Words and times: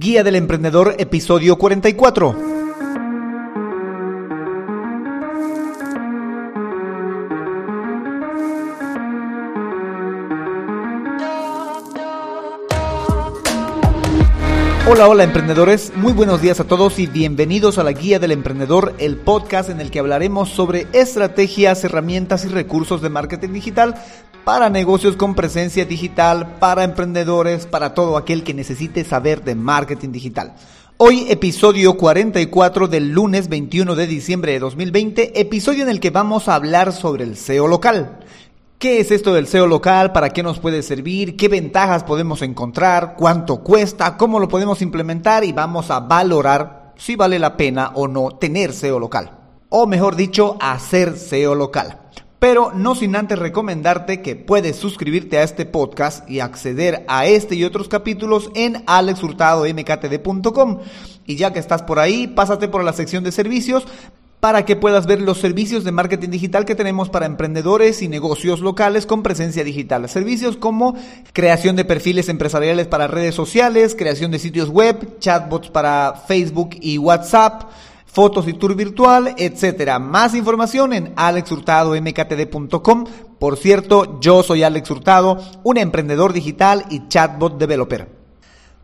Guía 0.00 0.24
del 0.24 0.36
Emprendedor, 0.36 0.94
episodio 0.96 1.58
44. 1.58 2.34
Hola, 14.88 15.06
hola 15.06 15.22
emprendedores, 15.22 15.92
muy 15.94 16.14
buenos 16.14 16.40
días 16.40 16.60
a 16.60 16.64
todos 16.64 16.98
y 16.98 17.06
bienvenidos 17.06 17.76
a 17.76 17.84
la 17.84 17.92
Guía 17.92 18.18
del 18.18 18.32
Emprendedor, 18.32 18.94
el 18.96 19.18
podcast 19.18 19.68
en 19.68 19.82
el 19.82 19.90
que 19.90 19.98
hablaremos 19.98 20.48
sobre 20.48 20.86
estrategias, 20.94 21.84
herramientas 21.84 22.46
y 22.46 22.48
recursos 22.48 23.02
de 23.02 23.10
marketing 23.10 23.52
digital 23.52 23.96
para 24.44 24.70
negocios 24.70 25.16
con 25.16 25.34
presencia 25.34 25.84
digital, 25.84 26.56
para 26.58 26.84
emprendedores, 26.84 27.66
para 27.66 27.94
todo 27.94 28.16
aquel 28.16 28.42
que 28.42 28.54
necesite 28.54 29.04
saber 29.04 29.44
de 29.44 29.54
marketing 29.54 30.10
digital. 30.10 30.54
Hoy 30.96 31.26
episodio 31.28 31.96
44 31.96 32.88
del 32.88 33.10
lunes 33.10 33.48
21 33.48 33.94
de 33.94 34.06
diciembre 34.06 34.52
de 34.52 34.58
2020, 34.58 35.40
episodio 35.40 35.82
en 35.82 35.88
el 35.88 36.00
que 36.00 36.10
vamos 36.10 36.48
a 36.48 36.54
hablar 36.54 36.92
sobre 36.92 37.24
el 37.24 37.36
SEO 37.36 37.66
local. 37.66 38.18
¿Qué 38.78 39.00
es 39.00 39.10
esto 39.10 39.34
del 39.34 39.46
SEO 39.46 39.66
local? 39.66 40.12
¿Para 40.12 40.30
qué 40.30 40.42
nos 40.42 40.58
puede 40.58 40.82
servir? 40.82 41.36
¿Qué 41.36 41.48
ventajas 41.48 42.04
podemos 42.04 42.42
encontrar? 42.42 43.14
¿Cuánto 43.16 43.62
cuesta? 43.62 44.16
¿Cómo 44.16 44.38
lo 44.40 44.48
podemos 44.48 44.82
implementar? 44.82 45.44
Y 45.44 45.52
vamos 45.52 45.90
a 45.90 46.00
valorar 46.00 46.94
si 46.96 47.16
vale 47.16 47.38
la 47.38 47.56
pena 47.56 47.92
o 47.94 48.08
no 48.08 48.30
tener 48.32 48.72
SEO 48.72 48.98
local. 48.98 49.38
O 49.68 49.86
mejor 49.86 50.16
dicho, 50.16 50.56
hacer 50.60 51.16
SEO 51.16 51.54
local. 51.54 51.98
Pero 52.40 52.72
no 52.74 52.96
sin 52.96 53.14
antes 53.14 53.38
recomendarte 53.38 54.22
que 54.22 54.34
puedes 54.34 54.74
suscribirte 54.76 55.38
a 55.38 55.44
este 55.44 55.66
podcast 55.66 56.28
y 56.28 56.40
acceder 56.40 57.04
a 57.06 57.26
este 57.26 57.54
y 57.54 57.64
otros 57.64 57.86
capítulos 57.86 58.50
en 58.54 58.82
alexhurtadomktd.com. 58.86 60.78
Y 61.26 61.36
ya 61.36 61.52
que 61.52 61.60
estás 61.60 61.82
por 61.82 62.00
ahí, 62.00 62.26
pásate 62.26 62.66
por 62.66 62.82
la 62.82 62.94
sección 62.94 63.22
de 63.22 63.30
servicios 63.30 63.86
para 64.40 64.64
que 64.64 64.74
puedas 64.74 65.06
ver 65.06 65.20
los 65.20 65.38
servicios 65.38 65.84
de 65.84 65.92
marketing 65.92 66.30
digital 66.30 66.64
que 66.64 66.74
tenemos 66.74 67.10
para 67.10 67.26
emprendedores 67.26 68.00
y 68.00 68.08
negocios 68.08 68.60
locales 68.60 69.04
con 69.04 69.22
presencia 69.22 69.62
digital. 69.62 70.08
Servicios 70.08 70.56
como 70.56 70.96
creación 71.34 71.76
de 71.76 71.84
perfiles 71.84 72.30
empresariales 72.30 72.86
para 72.86 73.06
redes 73.06 73.34
sociales, 73.34 73.94
creación 73.94 74.30
de 74.30 74.38
sitios 74.38 74.70
web, 74.70 75.18
chatbots 75.18 75.68
para 75.68 76.14
Facebook 76.26 76.70
y 76.80 76.96
WhatsApp, 76.96 77.64
fotos 78.12 78.48
y 78.48 78.54
tour 78.54 78.74
virtual, 78.74 79.34
etcétera. 79.36 79.98
Más 79.98 80.34
información 80.34 80.92
en 80.92 81.12
alexhurtadomktd.com. 81.16 83.04
Por 83.38 83.56
cierto, 83.56 84.20
yo 84.20 84.42
soy 84.42 84.62
Alex 84.62 84.90
Hurtado, 84.90 85.38
un 85.62 85.78
emprendedor 85.78 86.32
digital 86.32 86.84
y 86.90 87.08
chatbot 87.08 87.58
developer. 87.58 88.20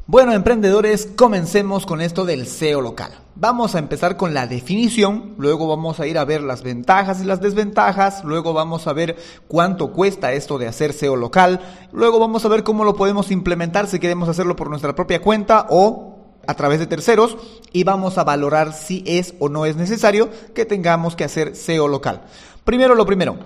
Bueno, 0.08 0.32
emprendedores, 0.32 1.08
comencemos 1.16 1.84
con 1.84 2.00
esto 2.00 2.24
del 2.24 2.46
SEO 2.46 2.80
local. 2.80 3.10
Vamos 3.34 3.74
a 3.74 3.80
empezar 3.80 4.16
con 4.16 4.34
la 4.34 4.46
definición, 4.46 5.34
luego 5.36 5.66
vamos 5.66 5.98
a 5.98 6.06
ir 6.06 6.16
a 6.16 6.24
ver 6.24 6.42
las 6.42 6.62
ventajas 6.62 7.20
y 7.20 7.24
las 7.24 7.40
desventajas, 7.40 8.22
luego 8.22 8.52
vamos 8.52 8.86
a 8.86 8.92
ver 8.92 9.16
cuánto 9.48 9.92
cuesta 9.92 10.32
esto 10.32 10.58
de 10.58 10.68
hacer 10.68 10.92
SEO 10.92 11.16
local, 11.16 11.60
luego 11.92 12.20
vamos 12.20 12.44
a 12.44 12.48
ver 12.48 12.62
cómo 12.62 12.84
lo 12.84 12.94
podemos 12.94 13.32
implementar 13.32 13.88
si 13.88 13.98
queremos 13.98 14.28
hacerlo 14.28 14.54
por 14.54 14.70
nuestra 14.70 14.94
propia 14.94 15.20
cuenta 15.20 15.66
o 15.70 16.15
a 16.46 16.54
través 16.54 16.78
de 16.78 16.86
terceros 16.86 17.36
y 17.72 17.84
vamos 17.84 18.18
a 18.18 18.24
valorar 18.24 18.72
si 18.72 19.02
es 19.06 19.34
o 19.38 19.48
no 19.48 19.66
es 19.66 19.76
necesario 19.76 20.30
que 20.54 20.64
tengamos 20.64 21.16
que 21.16 21.24
hacer 21.24 21.56
SEO 21.56 21.88
local. 21.88 22.22
Primero 22.64 22.94
lo 22.94 23.06
primero, 23.06 23.36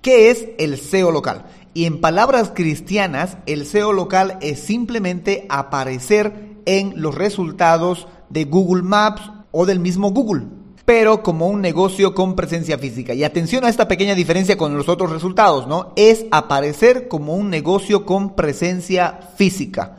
¿qué 0.00 0.30
es 0.30 0.48
el 0.58 0.78
SEO 0.78 1.10
local? 1.10 1.44
Y 1.74 1.86
en 1.86 2.00
palabras 2.00 2.52
cristianas, 2.54 3.38
el 3.46 3.66
SEO 3.66 3.92
local 3.92 4.38
es 4.42 4.60
simplemente 4.60 5.46
aparecer 5.48 6.52
en 6.66 6.92
los 6.96 7.14
resultados 7.14 8.06
de 8.28 8.44
Google 8.44 8.82
Maps 8.82 9.30
o 9.50 9.66
del 9.66 9.80
mismo 9.80 10.10
Google, 10.10 10.46
pero 10.84 11.22
como 11.22 11.46
un 11.48 11.60
negocio 11.60 12.14
con 12.14 12.34
presencia 12.36 12.78
física. 12.78 13.14
Y 13.14 13.24
atención 13.24 13.64
a 13.64 13.68
esta 13.68 13.88
pequeña 13.88 14.14
diferencia 14.14 14.56
con 14.56 14.76
los 14.76 14.88
otros 14.88 15.10
resultados, 15.10 15.66
¿no? 15.66 15.92
Es 15.96 16.26
aparecer 16.30 17.08
como 17.08 17.34
un 17.34 17.50
negocio 17.50 18.04
con 18.04 18.34
presencia 18.34 19.20
física. 19.36 19.98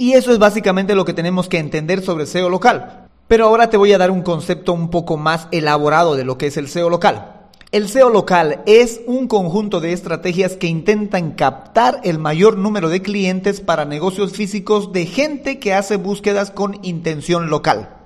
Y 0.00 0.14
eso 0.14 0.32
es 0.32 0.38
básicamente 0.38 0.94
lo 0.94 1.04
que 1.04 1.12
tenemos 1.12 1.46
que 1.46 1.58
entender 1.58 2.00
sobre 2.02 2.24
SEO 2.24 2.48
local. 2.48 3.08
Pero 3.28 3.44
ahora 3.44 3.68
te 3.68 3.76
voy 3.76 3.92
a 3.92 3.98
dar 3.98 4.10
un 4.10 4.22
concepto 4.22 4.72
un 4.72 4.88
poco 4.88 5.18
más 5.18 5.46
elaborado 5.52 6.16
de 6.16 6.24
lo 6.24 6.38
que 6.38 6.46
es 6.46 6.56
el 6.56 6.68
SEO 6.68 6.88
local. 6.88 7.50
El 7.70 7.86
SEO 7.86 8.08
local 8.08 8.62
es 8.64 9.02
un 9.06 9.28
conjunto 9.28 9.78
de 9.78 9.92
estrategias 9.92 10.56
que 10.56 10.68
intentan 10.68 11.32
captar 11.32 12.00
el 12.02 12.18
mayor 12.18 12.56
número 12.56 12.88
de 12.88 13.02
clientes 13.02 13.60
para 13.60 13.84
negocios 13.84 14.32
físicos 14.32 14.90
de 14.94 15.04
gente 15.04 15.58
que 15.58 15.74
hace 15.74 15.96
búsquedas 15.96 16.50
con 16.50 16.78
intención 16.82 17.50
local. 17.50 17.99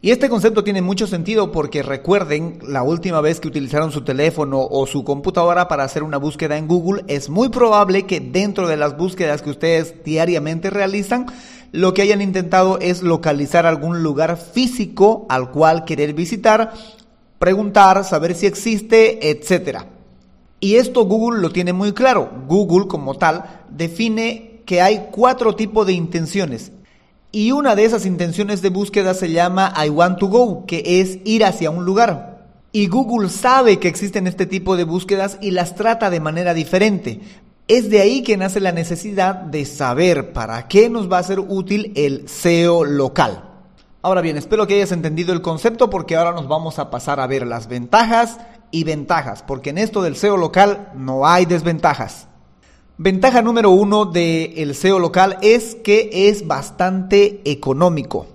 Y 0.00 0.12
este 0.12 0.28
concepto 0.28 0.62
tiene 0.62 0.80
mucho 0.80 1.08
sentido 1.08 1.50
porque 1.50 1.82
recuerden 1.82 2.60
la 2.62 2.84
última 2.84 3.20
vez 3.20 3.40
que 3.40 3.48
utilizaron 3.48 3.90
su 3.90 4.02
teléfono 4.02 4.60
o 4.60 4.86
su 4.86 5.02
computadora 5.02 5.66
para 5.66 5.82
hacer 5.82 6.04
una 6.04 6.18
búsqueda 6.18 6.56
en 6.56 6.68
Google, 6.68 7.02
es 7.08 7.28
muy 7.28 7.48
probable 7.48 8.06
que 8.06 8.20
dentro 8.20 8.68
de 8.68 8.76
las 8.76 8.96
búsquedas 8.96 9.42
que 9.42 9.50
ustedes 9.50 10.04
diariamente 10.04 10.70
realizan, 10.70 11.26
lo 11.72 11.94
que 11.94 12.02
hayan 12.02 12.22
intentado 12.22 12.78
es 12.78 13.02
localizar 13.02 13.66
algún 13.66 14.04
lugar 14.04 14.36
físico 14.36 15.26
al 15.28 15.50
cual 15.50 15.84
querer 15.84 16.14
visitar, 16.14 16.74
preguntar, 17.40 18.04
saber 18.04 18.36
si 18.36 18.46
existe, 18.46 19.28
etc. 19.30 19.80
Y 20.60 20.76
esto 20.76 21.06
Google 21.06 21.40
lo 21.40 21.50
tiene 21.50 21.72
muy 21.72 21.92
claro. 21.92 22.30
Google 22.46 22.86
como 22.86 23.14
tal 23.14 23.64
define 23.68 24.60
que 24.64 24.80
hay 24.80 25.08
cuatro 25.10 25.56
tipos 25.56 25.88
de 25.88 25.94
intenciones 25.94 26.70
y 27.30 27.52
una 27.52 27.74
de 27.74 27.84
esas 27.84 28.06
intenciones 28.06 28.62
de 28.62 28.70
búsqueda 28.70 29.12
se 29.12 29.30
llama 29.30 29.74
I 29.84 29.90
want 29.90 30.18
to 30.18 30.28
go, 30.28 30.64
que 30.66 31.00
es 31.00 31.18
ir 31.24 31.44
hacia 31.44 31.70
un 31.70 31.84
lugar. 31.84 32.46
Y 32.72 32.86
Google 32.86 33.28
sabe 33.28 33.78
que 33.78 33.88
existen 33.88 34.26
este 34.26 34.46
tipo 34.46 34.76
de 34.76 34.84
búsquedas 34.84 35.38
y 35.40 35.50
las 35.50 35.74
trata 35.74 36.10
de 36.10 36.20
manera 36.20 36.54
diferente. 36.54 37.20
Es 37.66 37.90
de 37.90 38.00
ahí 38.00 38.22
que 38.22 38.38
nace 38.38 38.60
la 38.60 38.72
necesidad 38.72 39.34
de 39.34 39.66
saber 39.66 40.32
para 40.32 40.68
qué 40.68 40.88
nos 40.88 41.10
va 41.10 41.18
a 41.18 41.22
ser 41.22 41.40
útil 41.40 41.92
el 41.96 42.28
SEO 42.28 42.84
local. 42.84 43.44
Ahora 44.00 44.22
bien, 44.22 44.38
espero 44.38 44.66
que 44.66 44.76
hayas 44.76 44.92
entendido 44.92 45.34
el 45.34 45.42
concepto 45.42 45.90
porque 45.90 46.16
ahora 46.16 46.32
nos 46.32 46.48
vamos 46.48 46.78
a 46.78 46.90
pasar 46.90 47.20
a 47.20 47.26
ver 47.26 47.46
las 47.46 47.68
ventajas 47.68 48.38
y 48.70 48.84
ventajas, 48.84 49.42
porque 49.42 49.70
en 49.70 49.78
esto 49.78 50.02
del 50.02 50.16
SEO 50.16 50.36
local 50.38 50.92
no 50.94 51.26
hay 51.26 51.44
desventajas. 51.44 52.28
Ventaja 53.00 53.42
número 53.42 53.70
uno 53.70 54.06
del 54.06 54.74
SEO 54.74 54.98
local 54.98 55.38
es 55.40 55.76
que 55.76 56.10
es 56.12 56.48
bastante 56.48 57.40
económico. 57.44 58.26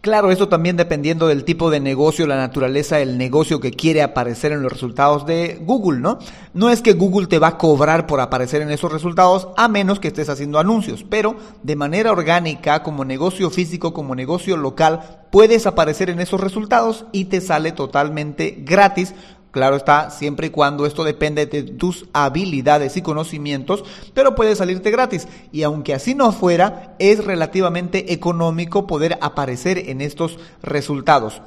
Claro, 0.00 0.30
esto 0.30 0.48
también 0.48 0.76
dependiendo 0.76 1.26
del 1.26 1.42
tipo 1.42 1.68
de 1.68 1.80
negocio, 1.80 2.28
la 2.28 2.36
naturaleza 2.36 2.98
del 2.98 3.18
negocio 3.18 3.58
que 3.58 3.72
quiere 3.72 4.02
aparecer 4.02 4.52
en 4.52 4.62
los 4.62 4.70
resultados 4.70 5.26
de 5.26 5.58
Google, 5.60 5.98
¿no? 5.98 6.20
No 6.54 6.70
es 6.70 6.80
que 6.80 6.92
Google 6.92 7.26
te 7.26 7.40
va 7.40 7.48
a 7.48 7.58
cobrar 7.58 8.06
por 8.06 8.20
aparecer 8.20 8.62
en 8.62 8.70
esos 8.70 8.92
resultados 8.92 9.48
a 9.56 9.66
menos 9.66 9.98
que 9.98 10.06
estés 10.06 10.28
haciendo 10.28 10.60
anuncios, 10.60 11.04
pero 11.10 11.34
de 11.64 11.74
manera 11.74 12.12
orgánica, 12.12 12.84
como 12.84 13.04
negocio 13.04 13.50
físico, 13.50 13.92
como 13.92 14.14
negocio 14.14 14.56
local, 14.56 15.26
puedes 15.32 15.66
aparecer 15.66 16.08
en 16.08 16.20
esos 16.20 16.40
resultados 16.40 17.04
y 17.10 17.24
te 17.24 17.40
sale 17.40 17.72
totalmente 17.72 18.62
gratis 18.64 19.12
Claro 19.50 19.76
está, 19.76 20.10
siempre 20.10 20.48
y 20.48 20.50
cuando 20.50 20.84
esto 20.84 21.04
depende 21.04 21.46
de 21.46 21.62
tus 21.62 22.06
habilidades 22.12 22.96
y 22.98 23.02
conocimientos, 23.02 23.82
pero 24.12 24.34
puede 24.34 24.54
salirte 24.54 24.90
gratis. 24.90 25.26
Y 25.52 25.62
aunque 25.62 25.94
así 25.94 26.14
no 26.14 26.32
fuera, 26.32 26.94
es 26.98 27.24
relativamente 27.24 28.12
económico 28.12 28.86
poder 28.86 29.16
aparecer 29.22 29.78
en 29.90 30.02
estos 30.02 30.38
resultados. 30.62 31.40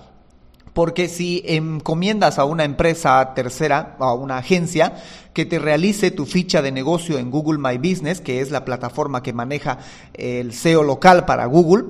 Porque 0.73 1.09
si 1.09 1.44
encomiendas 1.45 2.39
a 2.39 2.45
una 2.45 2.63
empresa 2.63 3.34
tercera, 3.35 3.97
a 4.00 4.13
una 4.13 4.38
agencia, 4.38 4.95
que 5.33 5.45
te 5.45 5.59
realice 5.59 6.12
tu 6.12 6.25
ficha 6.25 6.62
de 6.62 6.72
negocio 6.72 7.19
en 7.19 7.29
Google 7.29 7.59
My 7.59 7.78
Business, 7.78 8.19
que 8.19 8.41
es 8.41 8.51
la 8.51 8.66
plataforma 8.66 9.22
que 9.22 9.33
maneja 9.33 9.79
el 10.13 10.53
SEO 10.53 10.83
local 10.83 11.25
para 11.25 11.45
Google, 11.45 11.85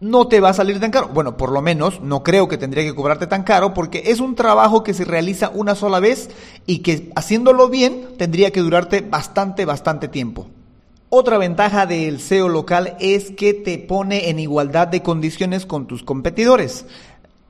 no 0.00 0.28
te 0.28 0.40
va 0.40 0.50
a 0.50 0.54
salir 0.54 0.80
tan 0.80 0.90
caro. 0.90 1.08
Bueno, 1.08 1.36
por 1.36 1.50
lo 1.50 1.62
menos 1.62 2.00
no 2.00 2.22
creo 2.22 2.48
que 2.48 2.58
tendría 2.58 2.84
que 2.84 2.94
cobrarte 2.94 3.26
tan 3.26 3.42
caro 3.42 3.74
porque 3.74 4.04
es 4.06 4.20
un 4.20 4.34
trabajo 4.34 4.82
que 4.82 4.94
se 4.94 5.04
realiza 5.04 5.50
una 5.54 5.74
sola 5.74 6.00
vez 6.00 6.30
y 6.66 6.78
que 6.78 7.10
haciéndolo 7.16 7.68
bien 7.68 8.08
tendría 8.18 8.50
que 8.50 8.60
durarte 8.60 9.00
bastante, 9.00 9.64
bastante 9.64 10.08
tiempo. 10.08 10.48
Otra 11.08 11.38
ventaja 11.38 11.86
del 11.86 12.20
SEO 12.20 12.48
local 12.48 12.96
es 13.00 13.30
que 13.30 13.54
te 13.54 13.78
pone 13.78 14.28
en 14.28 14.38
igualdad 14.38 14.88
de 14.88 15.02
condiciones 15.02 15.64
con 15.64 15.86
tus 15.86 16.02
competidores. 16.02 16.84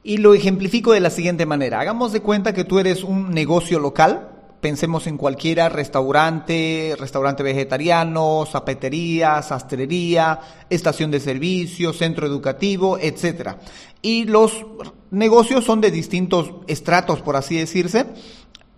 Y 0.02 0.19
lo 0.19 0.34
ejemplifico 0.34 0.92
de 0.92 1.00
la 1.00 1.10
siguiente 1.10 1.46
manera. 1.46 1.81
Hagamos 1.81 2.12
de 2.12 2.20
cuenta 2.20 2.52
que 2.52 2.64
tú 2.64 2.78
eres 2.78 3.02
un 3.02 3.32
negocio 3.32 3.81
local, 3.81 4.35
pensemos 4.60 5.06
en 5.06 5.16
cualquiera, 5.16 5.68
restaurante, 5.68 6.96
restaurante 6.98 7.42
vegetariano, 7.42 8.44
zapatería, 8.50 9.42
sastrería, 9.42 10.40
estación 10.70 11.10
de 11.10 11.20
servicio, 11.20 11.92
centro 11.92 12.26
educativo, 12.26 12.98
etcétera. 12.98 13.58
Y 14.02 14.24
los 14.24 14.64
negocios 15.10 15.64
son 15.64 15.80
de 15.80 15.90
distintos 15.90 16.52
estratos, 16.66 17.20
por 17.20 17.36
así 17.36 17.56
decirse, 17.56 18.06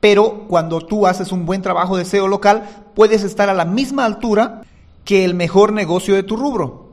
pero 0.00 0.46
cuando 0.48 0.80
tú 0.80 1.06
haces 1.06 1.32
un 1.32 1.46
buen 1.46 1.62
trabajo 1.62 1.96
de 1.96 2.04
SEO 2.04 2.28
local, 2.28 2.69
puedes 2.94 3.22
estar 3.25 3.48
a 3.48 3.54
la 3.54 3.64
misma 3.64 4.04
altura 4.04 4.62
que 5.04 5.25
el 5.25 5.34
mejor 5.34 5.72
negocio 5.72 6.14
de 6.14 6.22
tu 6.22 6.36
rubro. 6.36 6.88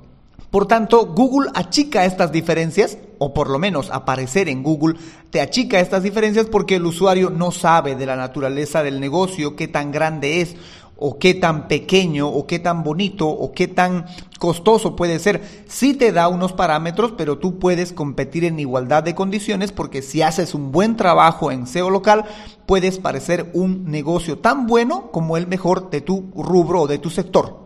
Por 0.52 0.68
tanto, 0.68 1.08
Google 1.08 1.50
achica 1.54 2.06
estas 2.06 2.32
diferencias, 2.32 2.98
o 3.18 3.34
por 3.34 3.50
lo 3.50 3.60
menos 3.60 3.90
aparecer 3.92 4.50
en 4.50 4.64
Google 4.64 4.96
te 5.30 5.42
achica 5.42 5.80
estas 5.80 6.04
diferencias 6.04 6.46
porque 6.46 6.76
el 6.76 6.86
usuario 6.86 7.30
no 7.30 7.52
sabe 7.52 7.96
de 7.96 8.06
la 8.06 8.16
naturaleza 8.16 8.84
del 8.84 9.00
negocio, 9.00 9.56
qué 9.56 9.68
tan 9.68 9.92
grande 9.92 10.42
es, 10.42 10.56
o 10.98 11.20
qué 11.20 11.34
tan 11.34 11.68
pequeño, 11.68 12.30
o 12.30 12.48
qué 12.48 12.60
tan 12.60 12.84
bonito, 12.84 13.28
o 13.28 13.52
qué 13.52 13.68
tan 13.68 14.06
costoso 14.40 14.96
puede 14.96 15.20
ser. 15.20 15.42
Sí 15.68 15.94
te 15.94 16.12
da 16.12 16.28
unos 16.28 16.54
parámetros, 16.54 17.14
pero 17.18 17.38
tú 17.38 17.60
puedes 17.60 17.92
competir 17.92 18.46
en 18.46 18.60
igualdad 18.60 19.04
de 19.04 19.16
condiciones 19.16 19.72
porque 19.72 20.02
si 20.02 20.22
haces 20.22 20.54
un 20.54 20.72
buen 20.72 20.96
trabajo 20.96 21.52
en 21.52 21.68
SEO 21.68 21.90
local, 21.90 22.26
puedes 22.66 23.00
parecer 23.00 23.50
un 23.54 23.92
negocio 23.92 24.40
tan 24.40 24.68
bueno 24.68 25.12
como 25.12 25.38
el 25.38 25.48
mejor 25.48 25.90
de 25.90 26.02
tu 26.02 26.32
rubro 26.36 26.84
o 26.84 26.88
de 26.88 26.98
tu 26.98 27.10
sector. 27.10 27.65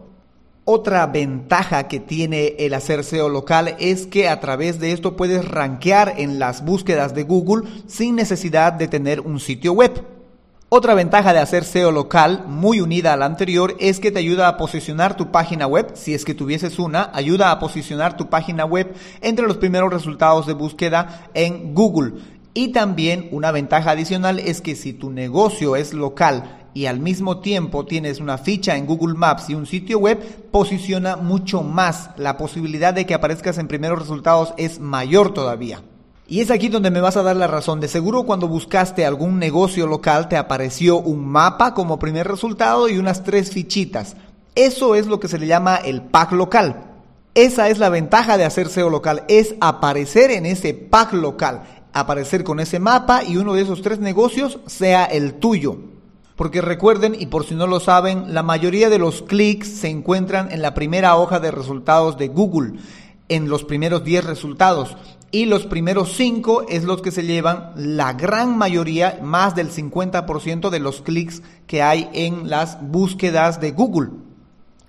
Otra 0.71 1.07
ventaja 1.07 1.87
que 1.87 1.99
tiene 1.99 2.53
el 2.59 2.75
hacer 2.75 3.03
SEO 3.03 3.27
local 3.27 3.75
es 3.79 4.05
que 4.05 4.29
a 4.29 4.39
través 4.39 4.79
de 4.79 4.91
esto 4.91 5.15
puedes 5.15 5.43
rankear 5.43 6.13
en 6.17 6.37
las 6.37 6.63
búsquedas 6.63 7.15
de 7.15 7.23
Google 7.23 7.67
sin 7.87 8.15
necesidad 8.15 8.73
de 8.73 8.87
tener 8.87 9.21
un 9.21 9.39
sitio 9.39 9.73
web. 9.73 10.05
Otra 10.69 10.93
ventaja 10.93 11.33
de 11.33 11.39
hacer 11.39 11.63
SEO 11.63 11.91
local, 11.91 12.43
muy 12.45 12.81
unida 12.81 13.13
a 13.13 13.17
la 13.17 13.25
anterior, 13.25 13.75
es 13.79 13.99
que 13.99 14.11
te 14.11 14.19
ayuda 14.19 14.47
a 14.47 14.57
posicionar 14.57 15.17
tu 15.17 15.31
página 15.31 15.65
web, 15.65 15.89
si 15.95 16.13
es 16.13 16.23
que 16.23 16.35
tuvieses 16.35 16.77
una, 16.77 17.09
ayuda 17.15 17.49
a 17.49 17.57
posicionar 17.57 18.15
tu 18.15 18.29
página 18.29 18.63
web 18.63 18.93
entre 19.21 19.47
los 19.47 19.57
primeros 19.57 19.91
resultados 19.91 20.45
de 20.45 20.53
búsqueda 20.53 21.31
en 21.33 21.73
Google. 21.73 22.21
Y 22.53 22.73
también 22.73 23.27
una 23.31 23.51
ventaja 23.51 23.89
adicional 23.89 24.37
es 24.37 24.61
que 24.61 24.75
si 24.75 24.93
tu 24.93 25.09
negocio 25.09 25.75
es 25.75 25.95
local 25.95 26.58
y 26.73 26.85
al 26.85 26.99
mismo 26.99 27.39
tiempo 27.39 27.85
tienes 27.85 28.19
una 28.19 28.37
ficha 28.37 28.77
en 28.77 28.85
Google 28.85 29.15
Maps 29.15 29.49
y 29.49 29.55
un 29.55 29.65
sitio 29.65 29.99
web, 29.99 30.19
posiciona 30.51 31.15
mucho 31.15 31.63
más. 31.63 32.11
La 32.17 32.37
posibilidad 32.37 32.93
de 32.93 33.05
que 33.05 33.13
aparezcas 33.13 33.57
en 33.57 33.67
primeros 33.67 33.99
resultados 33.99 34.53
es 34.57 34.79
mayor 34.79 35.33
todavía. 35.33 35.81
Y 36.27 36.41
es 36.41 36.51
aquí 36.51 36.69
donde 36.69 36.91
me 36.91 37.01
vas 37.01 37.17
a 37.17 37.23
dar 37.23 37.35
la 37.35 37.47
razón. 37.47 37.79
De 37.79 37.87
seguro 37.87 38.23
cuando 38.23 38.47
buscaste 38.47 39.03
algún 39.03 39.39
negocio 39.39 39.87
local 39.87 40.29
te 40.29 40.37
apareció 40.37 40.99
un 40.99 41.27
mapa 41.27 41.73
como 41.73 41.97
primer 41.97 42.27
resultado 42.27 42.87
y 42.87 42.99
unas 42.99 43.23
tres 43.23 43.49
fichitas. 43.49 44.15
Eso 44.53 44.93
es 44.93 45.07
lo 45.07 45.19
que 45.19 45.27
se 45.27 45.39
le 45.39 45.47
llama 45.47 45.77
el 45.77 46.03
pack 46.03 46.33
local. 46.33 46.83
Esa 47.33 47.69
es 47.69 47.79
la 47.79 47.89
ventaja 47.89 48.37
de 48.37 48.45
hacer 48.45 48.69
SEO 48.69 48.89
local, 48.89 49.23
es 49.27 49.55
aparecer 49.61 50.29
en 50.29 50.45
ese 50.45 50.73
pack 50.73 51.13
local, 51.13 51.63
aparecer 51.93 52.43
con 52.43 52.59
ese 52.59 52.79
mapa 52.79 53.23
y 53.23 53.37
uno 53.37 53.53
de 53.53 53.61
esos 53.61 53.81
tres 53.81 53.99
negocios 53.99 54.59
sea 54.67 55.05
el 55.05 55.35
tuyo. 55.35 55.77
Porque 56.39 56.61
recuerden, 56.61 57.17
y 57.19 57.25
por 57.25 57.45
si 57.45 57.53
no 57.53 57.67
lo 57.67 57.81
saben, 57.81 58.33
la 58.33 58.43
mayoría 58.43 58.89
de 58.89 58.97
los 58.97 59.23
clics 59.23 59.67
se 59.67 59.89
encuentran 59.89 60.53
en 60.53 60.61
la 60.61 60.73
primera 60.73 61.17
hoja 61.17 61.41
de 61.41 61.51
resultados 61.51 62.17
de 62.17 62.29
Google, 62.29 62.79
en 63.27 63.49
los 63.49 63.65
primeros 63.65 64.05
10 64.05 64.23
resultados. 64.23 64.95
Y 65.31 65.47
los 65.47 65.65
primeros 65.65 66.13
5 66.13 66.67
es 66.69 66.85
los 66.85 67.01
que 67.01 67.11
se 67.11 67.25
llevan 67.25 67.73
la 67.75 68.13
gran 68.13 68.57
mayoría, 68.57 69.19
más 69.21 69.53
del 69.53 69.69
50% 69.69 70.69
de 70.69 70.79
los 70.79 71.01
clics 71.01 71.41
que 71.67 71.83
hay 71.83 72.09
en 72.13 72.49
las 72.49 72.77
búsquedas 72.81 73.59
de 73.59 73.71
Google. 73.71 74.11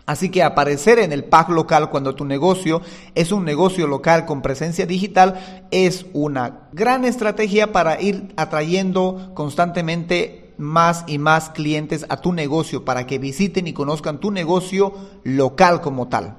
Así 0.06 0.28
que 0.28 0.44
aparecer 0.44 1.00
en 1.00 1.12
el 1.12 1.24
pack 1.24 1.48
local 1.48 1.90
cuando 1.90 2.14
tu 2.14 2.24
negocio 2.24 2.80
es 3.16 3.32
un 3.32 3.44
negocio 3.44 3.88
local 3.88 4.24
con 4.24 4.40
presencia 4.40 4.86
digital 4.86 5.66
es 5.72 6.06
una 6.12 6.68
gran 6.72 7.04
estrategia 7.04 7.72
para 7.72 8.00
ir 8.00 8.32
atrayendo 8.36 9.32
constantemente 9.34 10.49
más 10.60 11.04
y 11.08 11.18
más 11.18 11.50
clientes 11.50 12.06
a 12.08 12.18
tu 12.18 12.32
negocio 12.32 12.84
para 12.84 13.06
que 13.06 13.18
visiten 13.18 13.66
y 13.66 13.72
conozcan 13.72 14.20
tu 14.20 14.30
negocio 14.30 14.94
local 15.24 15.80
como 15.80 16.08
tal. 16.08 16.36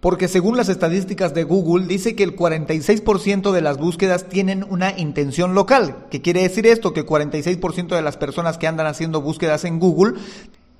Porque 0.00 0.28
según 0.28 0.56
las 0.56 0.68
estadísticas 0.68 1.32
de 1.32 1.44
Google, 1.44 1.86
dice 1.86 2.14
que 2.14 2.24
el 2.24 2.36
46% 2.36 3.52
de 3.52 3.62
las 3.62 3.78
búsquedas 3.78 4.28
tienen 4.28 4.64
una 4.68 4.98
intención 4.98 5.54
local. 5.54 6.06
¿Qué 6.10 6.20
quiere 6.20 6.42
decir 6.42 6.66
esto? 6.66 6.92
Que 6.92 7.06
46% 7.06 7.88
de 7.88 8.02
las 8.02 8.18
personas 8.18 8.58
que 8.58 8.66
andan 8.66 8.86
haciendo 8.86 9.22
búsquedas 9.22 9.64
en 9.64 9.78
Google 9.78 10.20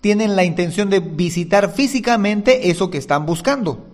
tienen 0.02 0.36
la 0.36 0.44
intención 0.44 0.90
de 0.90 1.00
visitar 1.00 1.72
físicamente 1.72 2.68
eso 2.68 2.90
que 2.90 2.98
están 2.98 3.24
buscando. 3.24 3.86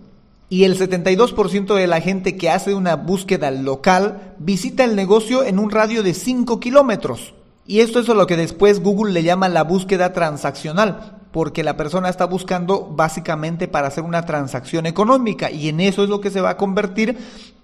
Y 0.48 0.64
el 0.64 0.76
72% 0.76 1.76
de 1.76 1.86
la 1.86 2.00
gente 2.00 2.36
que 2.36 2.50
hace 2.50 2.74
una 2.74 2.96
búsqueda 2.96 3.52
local 3.52 4.34
visita 4.40 4.82
el 4.82 4.96
negocio 4.96 5.44
en 5.44 5.60
un 5.60 5.70
radio 5.70 6.02
de 6.02 6.12
5 6.12 6.58
kilómetros. 6.58 7.34
Y 7.70 7.82
esto 7.82 8.00
es 8.00 8.08
lo 8.08 8.26
que 8.26 8.36
después 8.36 8.82
Google 8.82 9.12
le 9.12 9.22
llama 9.22 9.48
la 9.48 9.62
búsqueda 9.62 10.12
transaccional, 10.12 11.20
porque 11.30 11.62
la 11.62 11.76
persona 11.76 12.08
está 12.08 12.24
buscando 12.24 12.84
básicamente 12.84 13.68
para 13.68 13.86
hacer 13.86 14.02
una 14.02 14.26
transacción 14.26 14.86
económica 14.86 15.52
y 15.52 15.68
en 15.68 15.78
eso 15.78 16.02
es 16.02 16.08
lo 16.08 16.20
que 16.20 16.32
se 16.32 16.40
va 16.40 16.50
a 16.50 16.56
convertir 16.56 17.16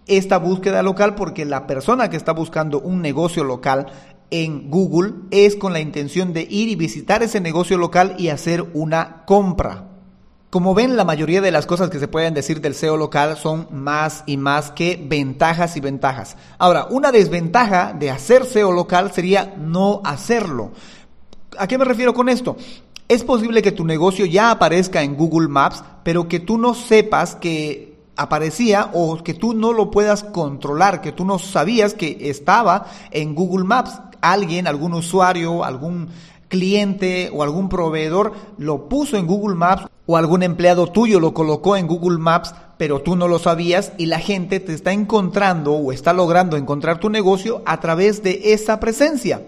esta 0.06 0.38
búsqueda 0.38 0.84
local 0.84 1.16
porque 1.16 1.44
la 1.44 1.66
persona 1.66 2.08
que 2.08 2.16
está 2.16 2.30
buscando 2.30 2.78
un 2.78 3.02
negocio 3.02 3.42
local 3.42 3.86
en 4.30 4.70
Google 4.70 5.12
es 5.32 5.56
con 5.56 5.72
la 5.72 5.80
intención 5.80 6.32
de 6.32 6.42
ir 6.42 6.68
y 6.68 6.76
visitar 6.76 7.24
ese 7.24 7.40
negocio 7.40 7.76
local 7.76 8.14
y 8.16 8.28
hacer 8.28 8.64
una 8.74 9.24
compra. 9.24 9.95
Como 10.56 10.72
ven, 10.72 10.96
la 10.96 11.04
mayoría 11.04 11.42
de 11.42 11.50
las 11.50 11.66
cosas 11.66 11.90
que 11.90 11.98
se 11.98 12.08
pueden 12.08 12.32
decir 12.32 12.62
del 12.62 12.74
SEO 12.74 12.96
local 12.96 13.36
son 13.36 13.68
más 13.72 14.24
y 14.24 14.38
más 14.38 14.70
que 14.70 14.98
ventajas 15.06 15.76
y 15.76 15.80
ventajas. 15.80 16.38
Ahora, 16.56 16.86
una 16.88 17.12
desventaja 17.12 17.92
de 17.92 18.10
hacer 18.10 18.46
SEO 18.46 18.72
local 18.72 19.12
sería 19.12 19.54
no 19.58 20.00
hacerlo. 20.02 20.70
¿A 21.58 21.66
qué 21.66 21.76
me 21.76 21.84
refiero 21.84 22.14
con 22.14 22.30
esto? 22.30 22.56
Es 23.06 23.22
posible 23.22 23.60
que 23.60 23.70
tu 23.70 23.84
negocio 23.84 24.24
ya 24.24 24.50
aparezca 24.50 25.02
en 25.02 25.14
Google 25.14 25.48
Maps, 25.48 25.84
pero 26.02 26.26
que 26.26 26.40
tú 26.40 26.56
no 26.56 26.72
sepas 26.72 27.34
que 27.34 27.98
aparecía 28.16 28.88
o 28.94 29.22
que 29.22 29.34
tú 29.34 29.52
no 29.52 29.74
lo 29.74 29.90
puedas 29.90 30.24
controlar, 30.24 31.02
que 31.02 31.12
tú 31.12 31.26
no 31.26 31.38
sabías 31.38 31.92
que 31.92 32.30
estaba 32.30 32.86
en 33.10 33.34
Google 33.34 33.66
Maps. 33.66 34.00
Alguien, 34.22 34.66
algún 34.66 34.94
usuario, 34.94 35.64
algún 35.64 36.08
cliente 36.56 37.30
o 37.34 37.42
algún 37.42 37.68
proveedor 37.68 38.32
lo 38.56 38.88
puso 38.88 39.18
en 39.18 39.26
Google 39.26 39.56
Maps 39.56 39.86
o 40.06 40.16
algún 40.16 40.42
empleado 40.42 40.86
tuyo 40.86 41.20
lo 41.20 41.34
colocó 41.34 41.76
en 41.76 41.86
Google 41.86 42.18
Maps, 42.18 42.54
pero 42.78 43.02
tú 43.02 43.14
no 43.14 43.28
lo 43.28 43.38
sabías 43.38 43.92
y 43.98 44.06
la 44.06 44.20
gente 44.20 44.58
te 44.58 44.72
está 44.72 44.92
encontrando 44.92 45.74
o 45.74 45.92
está 45.92 46.14
logrando 46.14 46.56
encontrar 46.56 46.98
tu 46.98 47.10
negocio 47.10 47.62
a 47.66 47.80
través 47.80 48.22
de 48.22 48.40
esa 48.54 48.80
presencia. 48.80 49.42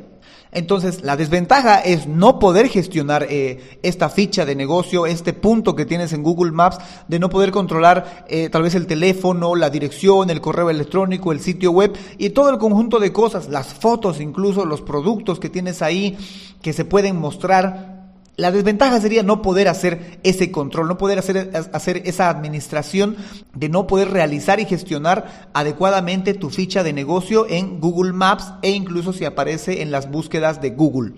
Entonces, 0.53 1.03
la 1.03 1.17
desventaja 1.17 1.81
es 1.81 2.07
no 2.07 2.39
poder 2.39 2.69
gestionar 2.69 3.27
eh, 3.29 3.79
esta 3.83 4.09
ficha 4.09 4.47
de 4.47 4.55
negocio, 4.55 5.07
este 5.07 5.33
punto 5.33 5.77
que 5.77 5.85
tienes 5.85 6.13
en 6.13 6.23
Google 6.23 6.53
Maps, 6.53 6.79
de 7.07 7.19
no 7.19 7.29
poder 7.29 7.51
controlar 7.51 8.25
eh, 8.29 8.49
tal 8.49 8.63
vez 8.63 8.75
el 8.75 8.87
teléfono, 8.87 9.55
la 9.55 9.71
dirección, 9.71 10.31
el 10.31 10.41
correo 10.41 10.71
electrónico, 10.71 11.33
el 11.33 11.41
sitio 11.41 11.73
web 11.73 11.97
y 12.17 12.31
todo 12.31 12.51
el 12.51 12.59
conjunto 12.59 12.99
de 12.99 13.13
cosas, 13.13 13.49
las 13.49 13.75
fotos, 13.75 14.21
incluso 14.21 14.65
los 14.65 14.81
productos 14.81 15.39
que 15.39 15.51
tienes 15.51 15.83
ahí 15.83 16.17
que 16.63 16.73
se 16.73 16.85
pueden 16.85 17.17
mostrar 17.17 17.98
la 18.39 18.53
desventaja 18.53 19.01
sería 19.01 19.25
no 19.25 19.43
poder 19.43 19.67
hacer 19.67 20.21
ese 20.23 20.53
control, 20.53 20.87
no 20.87 20.97
poder 20.97 21.19
hacer, 21.19 22.03
esa 22.05 22.31
administración, 22.31 23.17
de 23.53 23.69
no 23.69 23.89
poder 23.89 24.13
realizar 24.13 24.61
y 24.61 24.65
gestionar 24.65 25.51
adecuadamente 25.55 26.35
tu 26.35 26.49
ficha 26.49 26.85
de 26.85 26.93
negocio 26.93 27.47
en 27.49 27.81
Google 27.81 28.13
Maps 28.13 28.53
e 28.63 28.71
incluso 28.71 29.13
si 29.13 29.25
aparece 29.25 29.83
en 29.83 29.91
las 29.91 30.09
búsquedas 30.09 30.61
de 30.61 30.71
Google. 30.71 31.15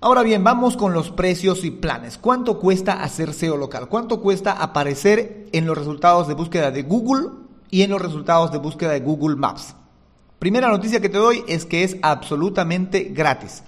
Ahora 0.00 0.24
bien, 0.24 0.42
vamos 0.42 0.76
con 0.76 0.92
los 0.92 1.12
precios 1.12 1.62
y 1.62 1.70
planes. 1.70 2.18
¿Cuánto 2.18 2.58
cuesta 2.58 3.04
hacer 3.04 3.32
SEO 3.32 3.56
local? 3.56 3.88
¿Cuánto 3.88 4.20
cuesta 4.20 4.50
aparecer 4.50 5.46
en 5.52 5.64
los 5.64 5.78
resultados 5.78 6.26
de 6.26 6.34
búsqueda 6.34 6.72
de 6.72 6.82
Google 6.82 7.28
y 7.70 7.82
en 7.82 7.90
los 7.90 8.02
resultados 8.02 8.50
de 8.50 8.58
búsqueda 8.58 8.90
de 8.90 9.00
Google 9.00 9.36
Maps? 9.36 9.76
Primera 10.40 10.70
noticia 10.70 11.00
que 11.00 11.08
te 11.08 11.18
doy 11.18 11.44
es 11.46 11.66
que 11.66 11.84
es 11.84 11.96
absolutamente 12.02 13.12
gratis. 13.14 13.62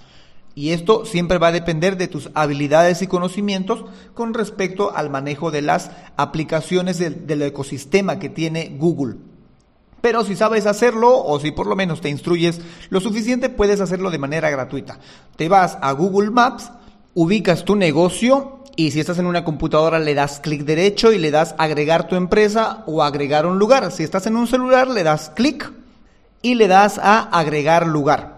Y 0.59 0.73
esto 0.73 1.05
siempre 1.05 1.38
va 1.38 1.49
a 1.49 1.53
depender 1.53 1.97
de 1.97 2.09
tus 2.09 2.31
habilidades 2.35 3.00
y 3.00 3.07
conocimientos 3.07 3.85
con 4.12 4.35
respecto 4.35 4.91
al 4.93 5.09
manejo 5.09 5.53
de 5.53 5.62
las 5.62 5.93
aplicaciones 6.17 6.99
del, 6.99 7.43
ecosistema 7.43 8.19
que 8.19 8.29
tiene 8.29 8.75
Google. 8.77 9.19
Pero 10.00 10.25
si 10.25 10.35
sabes 10.35 10.67
hacerlo 10.67 11.17
o 11.17 11.38
si 11.38 11.53
por 11.53 11.69
lo 11.69 11.77
menos 11.77 12.00
te 12.00 12.09
instruyes 12.09 12.61
lo 12.91 12.99
suficiente, 12.99 13.50
puedes 13.50 13.81
hacerlo 13.81 14.11
de 14.11 14.19
manera 14.19 14.50
gratuita. 14.50 14.99
Te 15.37 15.49
vas 15.49 15.79
a 15.81 15.93
Google 15.93 16.31
Maps, 16.31 16.73
ubicas 17.15 17.65
tu 17.65 17.77
negocio 17.77 18.65
y 18.75 18.91
si 18.91 18.99
estás 18.99 19.21
en 19.21 19.27
una 19.27 19.45
computadora 19.45 20.00
le 20.00 20.15
das 20.15 20.41
clic 20.41 20.62
derecho 20.65 21.12
y 21.12 21.19
le 21.19 21.31
das 21.31 21.55
agregar 21.59 22.09
tu 22.09 22.17
empresa 22.17 22.83
o 22.87 23.05
agregar 23.05 23.47
un 23.47 23.61
lugar. 23.61 23.93
Si 23.93 24.03
estás 24.03 24.27
en 24.27 24.35
un 24.35 24.49
celular 24.49 24.88
le 24.88 25.05
das 25.05 25.31
clic 25.31 25.73
y 26.43 26.57
le 26.57 26.67
das 26.67 26.99
a 26.99 27.21
agregar 27.31 27.87
lugar. 27.87 28.38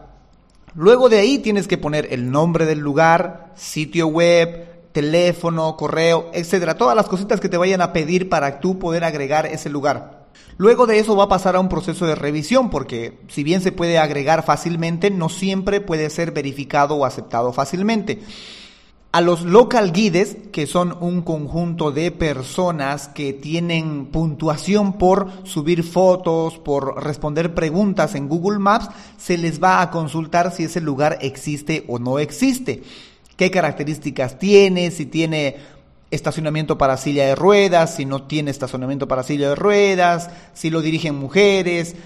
Luego 0.75 1.09
de 1.09 1.19
ahí 1.19 1.39
tienes 1.39 1.67
que 1.67 1.79
poner 1.79 2.09
el 2.12 2.31
nombre 2.31 2.65
del 2.65 2.79
lugar, 2.79 3.53
sitio 3.57 4.07
web, 4.07 4.67
teléfono, 4.93 5.77
correo, 5.77 6.31
etcétera, 6.33 6.77
todas 6.77 6.97
las 6.97 7.07
cositas 7.07 7.41
que 7.41 7.49
te 7.49 7.57
vayan 7.57 7.81
a 7.81 7.93
pedir 7.93 8.29
para 8.29 8.61
tú 8.61 8.79
poder 8.79 9.05
agregar 9.05 9.47
ese 9.47 9.69
lugar. 9.69 10.29
Luego 10.59 10.87
de 10.87 10.99
eso 10.99 11.17
va 11.17 11.25
a 11.25 11.29
pasar 11.29 11.57
a 11.57 11.61
un 11.61 11.69
proceso 11.69 12.07
de 12.07 12.15
revisión 12.15 12.71
porque 12.71 13.19
si 13.29 13.43
bien 13.43 13.62
se 13.62 13.73
puede 13.73 13.99
agregar 13.99 14.45
fácilmente, 14.45 15.11
no 15.11 15.29
siempre 15.29 15.81
puede 15.81 16.11
ser 16.11 16.33
verificado 16.33 16.97
o 16.97 17.05
aceptado 17.05 17.53
fácilmente. 17.53 18.21
A 19.12 19.21
los 19.21 19.43
local 19.43 19.90
guides, 19.90 20.37
que 20.52 20.69
son 20.69 20.97
un 21.00 21.23
conjunto 21.23 21.90
de 21.90 22.12
personas 22.12 23.09
que 23.09 23.33
tienen 23.33 24.07
puntuación 24.07 24.99
por 24.99 25.29
subir 25.43 25.83
fotos, 25.83 26.59
por 26.59 27.02
responder 27.02 27.52
preguntas 27.52 28.14
en 28.14 28.29
Google 28.29 28.61
Maps, 28.61 28.88
se 29.19 29.37
les 29.37 29.61
va 29.61 29.83
a 29.83 29.90
consultar 29.90 30.52
si 30.52 30.62
ese 30.62 30.81
lugar 30.81 31.19
existe 31.23 31.85
o 31.88 31.99
no 31.99 32.21
existe. 32.21 32.85
¿Qué 33.37 33.50
características 33.50 34.38
tiene? 34.38 34.93
Si 34.93 35.07
tiene 35.07 35.57
estacionamiento 36.12 36.79
para 36.79 36.97
silla 36.97 37.26
de 37.26 37.35
ruedas, 37.35 37.97
si 37.97 38.05
no 38.05 38.23
tiene 38.23 38.52
estacionamiento 38.52 39.09
para 39.09 39.25
silla 39.25 39.49
de 39.49 39.55
ruedas, 39.57 40.31
si 40.55 40.71
lo 40.71 40.83
dirigen 40.83 41.17
mujeres, 41.17 41.97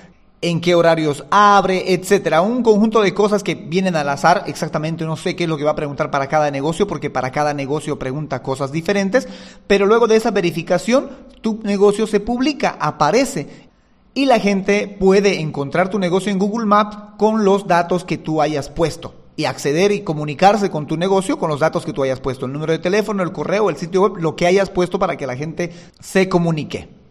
en 0.44 0.60
qué 0.60 0.74
horarios 0.74 1.24
abre, 1.30 1.94
etcétera. 1.94 2.42
Un 2.42 2.62
conjunto 2.62 3.00
de 3.00 3.14
cosas 3.14 3.42
que 3.42 3.54
vienen 3.54 3.96
al 3.96 4.10
azar, 4.10 4.44
exactamente 4.46 5.06
no 5.06 5.16
sé 5.16 5.34
qué 5.34 5.44
es 5.44 5.48
lo 5.48 5.56
que 5.56 5.64
va 5.64 5.70
a 5.70 5.76
preguntar 5.76 6.10
para 6.10 6.26
cada 6.26 6.50
negocio, 6.50 6.86
porque 6.86 7.08
para 7.08 7.32
cada 7.32 7.54
negocio 7.54 7.98
pregunta 7.98 8.42
cosas 8.42 8.70
diferentes, 8.70 9.26
pero 9.66 9.86
luego 9.86 10.06
de 10.06 10.16
esa 10.16 10.30
verificación, 10.30 11.08
tu 11.40 11.60
negocio 11.62 12.06
se 12.06 12.20
publica, 12.20 12.76
aparece. 12.78 13.70
Y 14.12 14.26
la 14.26 14.38
gente 14.38 14.86
puede 15.00 15.40
encontrar 15.40 15.88
tu 15.88 15.98
negocio 15.98 16.30
en 16.30 16.38
Google 16.38 16.66
Maps 16.66 16.98
con 17.16 17.44
los 17.46 17.66
datos 17.66 18.04
que 18.04 18.18
tú 18.18 18.42
hayas 18.42 18.68
puesto 18.68 19.14
y 19.36 19.46
acceder 19.46 19.92
y 19.92 20.02
comunicarse 20.02 20.70
con 20.70 20.86
tu 20.86 20.96
negocio 20.98 21.38
con 21.38 21.48
los 21.48 21.60
datos 21.60 21.86
que 21.86 21.92
tú 21.92 22.02
hayas 22.02 22.20
puesto, 22.20 22.44
el 22.44 22.52
número 22.52 22.72
de 22.72 22.78
teléfono, 22.78 23.22
el 23.22 23.32
correo, 23.32 23.70
el 23.70 23.76
sitio 23.76 24.02
web, 24.02 24.16
lo 24.18 24.36
que 24.36 24.46
hayas 24.46 24.68
puesto 24.68 24.98
para 24.98 25.16
que 25.16 25.26
la 25.26 25.36
gente 25.36 25.72
se 26.00 26.28
comunique. 26.28 27.03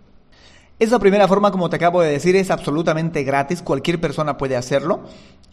Esa 0.80 1.00
primera 1.00 1.28
forma, 1.28 1.52
como 1.52 1.70
te 1.70 1.76
acabo 1.76 2.02
de 2.02 2.12
decir, 2.12 2.36
es 2.36 2.50
absolutamente 2.50 3.24
gratis, 3.24 3.62
cualquier 3.62 4.02
persona 4.02 4.38
puede 4.38 4.56
hacerlo. 4.56 5.02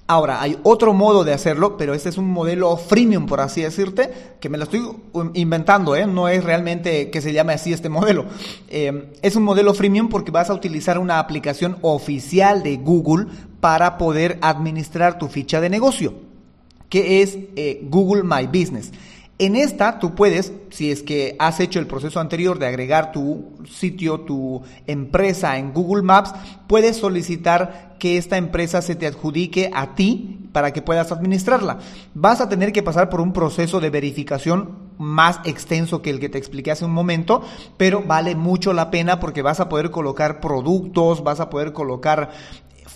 Ahora, 0.07 0.43
hay 0.43 0.59
otro 0.65 0.93
modo 0.93 1.23
de 1.23 1.33
hacerlo, 1.33 1.77
pero 1.77 1.95
este 1.95 2.09
es 2.09 2.19
un 2.19 2.29
modelo 2.29 2.77
freemium, 2.77 3.27
por 3.27 3.41
así 3.41 3.63
decirte, 3.63 4.11
que 4.41 4.49
me 4.49 4.59
lo 4.59 4.65
estoy 4.65 4.83
inventando, 5.35 5.95
¿eh? 5.95 6.05
no 6.05 6.27
es 6.27 6.43
realmente 6.43 7.11
que 7.11 7.21
se 7.21 7.33
llame 7.33 7.53
así 7.53 7.73
este 7.73 7.89
modelo. 7.91 8.25
Eh, 8.69 9.13
es 9.23 9.37
un 9.37 9.45
modelo 9.45 9.73
freemium 9.73 10.09
porque 10.09 10.33
vas 10.33 10.51
a 10.51 10.55
utilizar 10.55 10.99
una 10.99 11.21
aplicación 11.21 11.77
oficial 11.83 12.65
de 12.65 12.79
Google 12.79 13.27
para 13.61 13.99
poder 13.99 14.39
administrar 14.43 15.19
tu 15.19 15.29
ficha 15.29 15.61
de 15.61 15.69
negocio, 15.69 16.15
que 16.89 17.23
es 17.23 17.39
eh, 17.55 17.81
Google 17.85 18.25
My 18.25 18.47
Business. 18.47 18.91
En 19.41 19.57
esta 19.57 19.99
tú 19.99 20.15
puedes, 20.15 20.53
si 20.69 20.91
es 20.91 21.03
que 21.03 21.35
has 21.39 21.61
hecho 21.61 21.79
el 21.79 21.87
proceso 21.87 22.21
anterior 22.21 22.59
de 22.59 22.67
agregar 22.67 23.11
tu 23.11 23.55
sitio, 23.67 24.21
tu 24.21 24.61
empresa 24.87 25.57
en 25.57 25.73
Google 25.73 26.03
Maps, 26.03 26.35
puedes 26.67 26.99
solicitar 26.99 27.97
que 27.99 28.19
esta 28.19 28.37
empresa 28.37 28.83
se 28.83 28.97
te 28.97 29.07
adjudique 29.07 29.71
a 29.73 29.95
ti 29.95 30.41
para 30.53 30.75
que 30.75 30.83
puedas 30.83 31.11
administrarla. 31.11 31.79
Vas 32.13 32.43
a 32.43 32.51
tener 32.51 32.71
que 32.71 32.83
pasar 32.83 33.09
por 33.09 33.23
un 33.23 33.33
proceso 33.33 33.81
de 33.81 33.89
verificación 33.89 34.91
más 34.99 35.41
extenso 35.45 36.03
que 36.03 36.11
el 36.11 36.21
que 36.21 36.29
te 36.29 36.37
expliqué 36.37 36.73
hace 36.73 36.85
un 36.85 36.93
momento, 36.93 37.41
pero 37.79 38.03
vale 38.07 38.35
mucho 38.35 38.75
la 38.75 38.91
pena 38.91 39.21
porque 39.21 39.41
vas 39.41 39.59
a 39.59 39.71
poder 39.71 39.91
colocar 39.91 40.41
productos, 40.41 41.25
vas 41.25 41.41
a 41.41 41.49
poder 41.49 41.73
colocar 41.73 42.29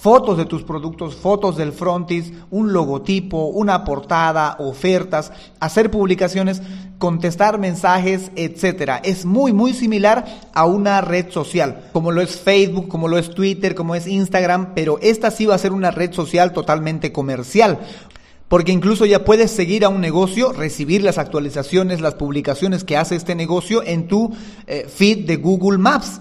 fotos 0.05 0.37
de 0.37 0.45
tus 0.45 0.65
productos, 0.65 1.15
fotos 1.15 1.57
del 1.57 1.73
frontis, 1.73 2.31
un 2.51 2.75
logotipo, 2.75 3.47
una 3.47 3.85
portada, 3.85 4.55
ofertas, 4.59 5.33
hacer 5.61 5.91
publicaciones, 5.91 6.61
contestar 6.99 7.59
mensajes, 7.59 8.31
etcétera. 8.37 9.01
Es 9.03 9.25
muy 9.25 9.55
muy 9.55 9.73
similar 9.73 10.27
a 10.53 10.67
una 10.67 11.01
red 11.01 11.31
social, 11.31 11.89
como 11.95 12.13
lo 12.13 12.21
es 12.21 12.39
Facebook, 12.39 12.87
como 12.87 13.09
lo 13.09 13.17
es 13.17 13.31
Twitter, 13.31 13.75
como 13.75 13.95
es 13.95 14.07
Instagram, 14.07 14.75
pero 14.75 14.99
esta 15.01 15.31
sí 15.31 15.47
va 15.47 15.55
a 15.55 15.59
ser 15.59 15.73
una 15.73 15.91
red 15.91 16.13
social 16.13 16.53
totalmente 16.53 17.11
comercial 17.11 17.79
porque 18.49 18.73
incluso 18.73 19.07
ya 19.07 19.25
puedes 19.25 19.51
seguir 19.51 19.87
a 19.87 19.89
un 19.89 20.03
negocio, 20.03 20.53
recibir 20.53 21.03
las 21.03 21.17
actualizaciones, 21.17 22.03
las 22.03 22.15
publicaciones 22.15 22.85
que 22.85 22.99
hace 22.99 23.17
este 23.17 23.35
negocio 23.35 23.83
en 23.83 24.07
tu 24.07 24.37
eh, 24.67 24.87
feed 24.87 25.27
de 25.27 25.37
Google 25.37 25.79
Maps. 25.79 26.21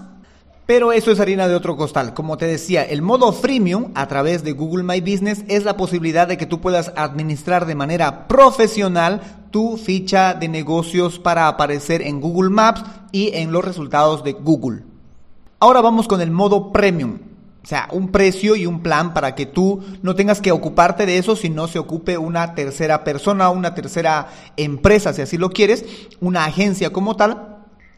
Pero 0.66 0.92
eso 0.92 1.10
es 1.10 1.20
harina 1.20 1.46
de 1.46 1.54
otro 1.54 1.76
costal. 1.76 2.14
Como 2.14 2.38
te 2.38 2.46
decía, 2.46 2.82
el 2.84 3.02
modo 3.02 3.32
freemium 3.34 3.90
a 3.94 4.08
través 4.08 4.44
de 4.44 4.52
Google 4.52 4.82
My 4.82 5.00
Business 5.00 5.44
es 5.48 5.64
la 5.64 5.76
posibilidad 5.76 6.26
de 6.26 6.38
que 6.38 6.46
tú 6.46 6.62
puedas 6.62 6.90
administrar 6.96 7.66
de 7.66 7.74
manera 7.74 8.26
profesional 8.28 9.20
tu 9.50 9.76
ficha 9.76 10.32
de 10.32 10.48
negocios 10.48 11.18
para 11.18 11.48
aparecer 11.48 12.00
en 12.00 12.18
Google 12.18 12.48
Maps 12.48 12.82
y 13.12 13.34
en 13.34 13.52
los 13.52 13.62
resultados 13.62 14.24
de 14.24 14.32
Google. 14.32 14.84
Ahora 15.60 15.82
vamos 15.82 16.08
con 16.08 16.22
el 16.22 16.30
modo 16.30 16.72
premium. 16.72 17.18
O 17.62 17.66
sea, 17.66 17.88
un 17.92 18.08
precio 18.08 18.56
y 18.56 18.66
un 18.66 18.80
plan 18.80 19.14
para 19.14 19.34
que 19.34 19.46
tú 19.46 19.82
no 20.02 20.14
tengas 20.14 20.40
que 20.40 20.52
ocuparte 20.52 21.06
de 21.06 21.18
eso 21.18 21.36
si 21.36 21.48
no 21.50 21.66
se 21.66 21.78
ocupe 21.78 22.18
una 22.18 22.54
tercera 22.54 23.04
persona, 23.04 23.48
una 23.50 23.74
tercera 23.74 24.28
empresa, 24.56 25.12
si 25.12 25.22
así 25.22 25.38
lo 25.38 25.50
quieres, 25.50 25.84
una 26.20 26.44
agencia 26.44 26.90
como 26.90 27.16
tal, 27.16 27.53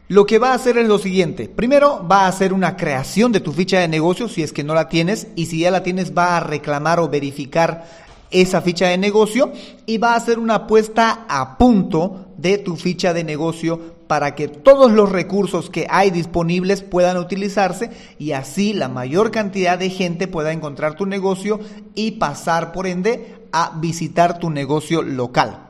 lo 0.07 0.25
que 0.25 0.39
va 0.39 0.51
a 0.51 0.55
hacer 0.55 0.77
es 0.77 0.87
lo 0.87 0.99
siguiente. 0.99 1.49
Primero 1.49 2.05
va 2.09 2.21
a 2.21 2.27
hacer 2.27 2.53
una 2.53 2.77
creación 2.77 3.31
de 3.31 3.41
tu 3.41 3.51
ficha 3.51 3.79
de 3.79 3.87
negocio 3.87 4.29
si 4.29 4.41
es 4.41 4.53
que 4.53 4.63
no 4.63 4.73
la 4.73 4.87
tienes 4.87 5.27
y 5.35 5.47
si 5.47 5.59
ya 5.59 5.71
la 5.71 5.83
tienes 5.83 6.17
va 6.17 6.37
a 6.37 6.39
reclamar 6.39 6.99
o 6.99 7.09
verificar 7.09 7.85
esa 8.31 8.61
ficha 8.61 8.87
de 8.87 8.97
negocio 8.97 9.51
y 9.85 9.97
va 9.97 10.13
a 10.13 10.17
hacer 10.17 10.39
una 10.39 10.67
puesta 10.67 11.25
a 11.27 11.57
punto 11.57 12.31
de 12.37 12.57
tu 12.57 12.75
ficha 12.75 13.13
de 13.13 13.23
negocio 13.23 13.97
para 14.07 14.35
que 14.35 14.47
todos 14.47 14.91
los 14.91 15.11
recursos 15.11 15.69
que 15.69 15.87
hay 15.89 16.11
disponibles 16.11 16.81
puedan 16.81 17.17
utilizarse 17.17 17.91
y 18.17 18.31
así 18.31 18.73
la 18.73 18.87
mayor 18.87 19.31
cantidad 19.31 19.77
de 19.77 19.89
gente 19.89 20.27
pueda 20.27 20.53
encontrar 20.53 20.95
tu 20.95 21.05
negocio 21.05 21.59
y 21.95 22.11
pasar 22.11 22.71
por 22.71 22.87
ende 22.87 23.35
a 23.51 23.73
visitar 23.79 24.39
tu 24.39 24.49
negocio 24.49 25.01
local. 25.01 25.67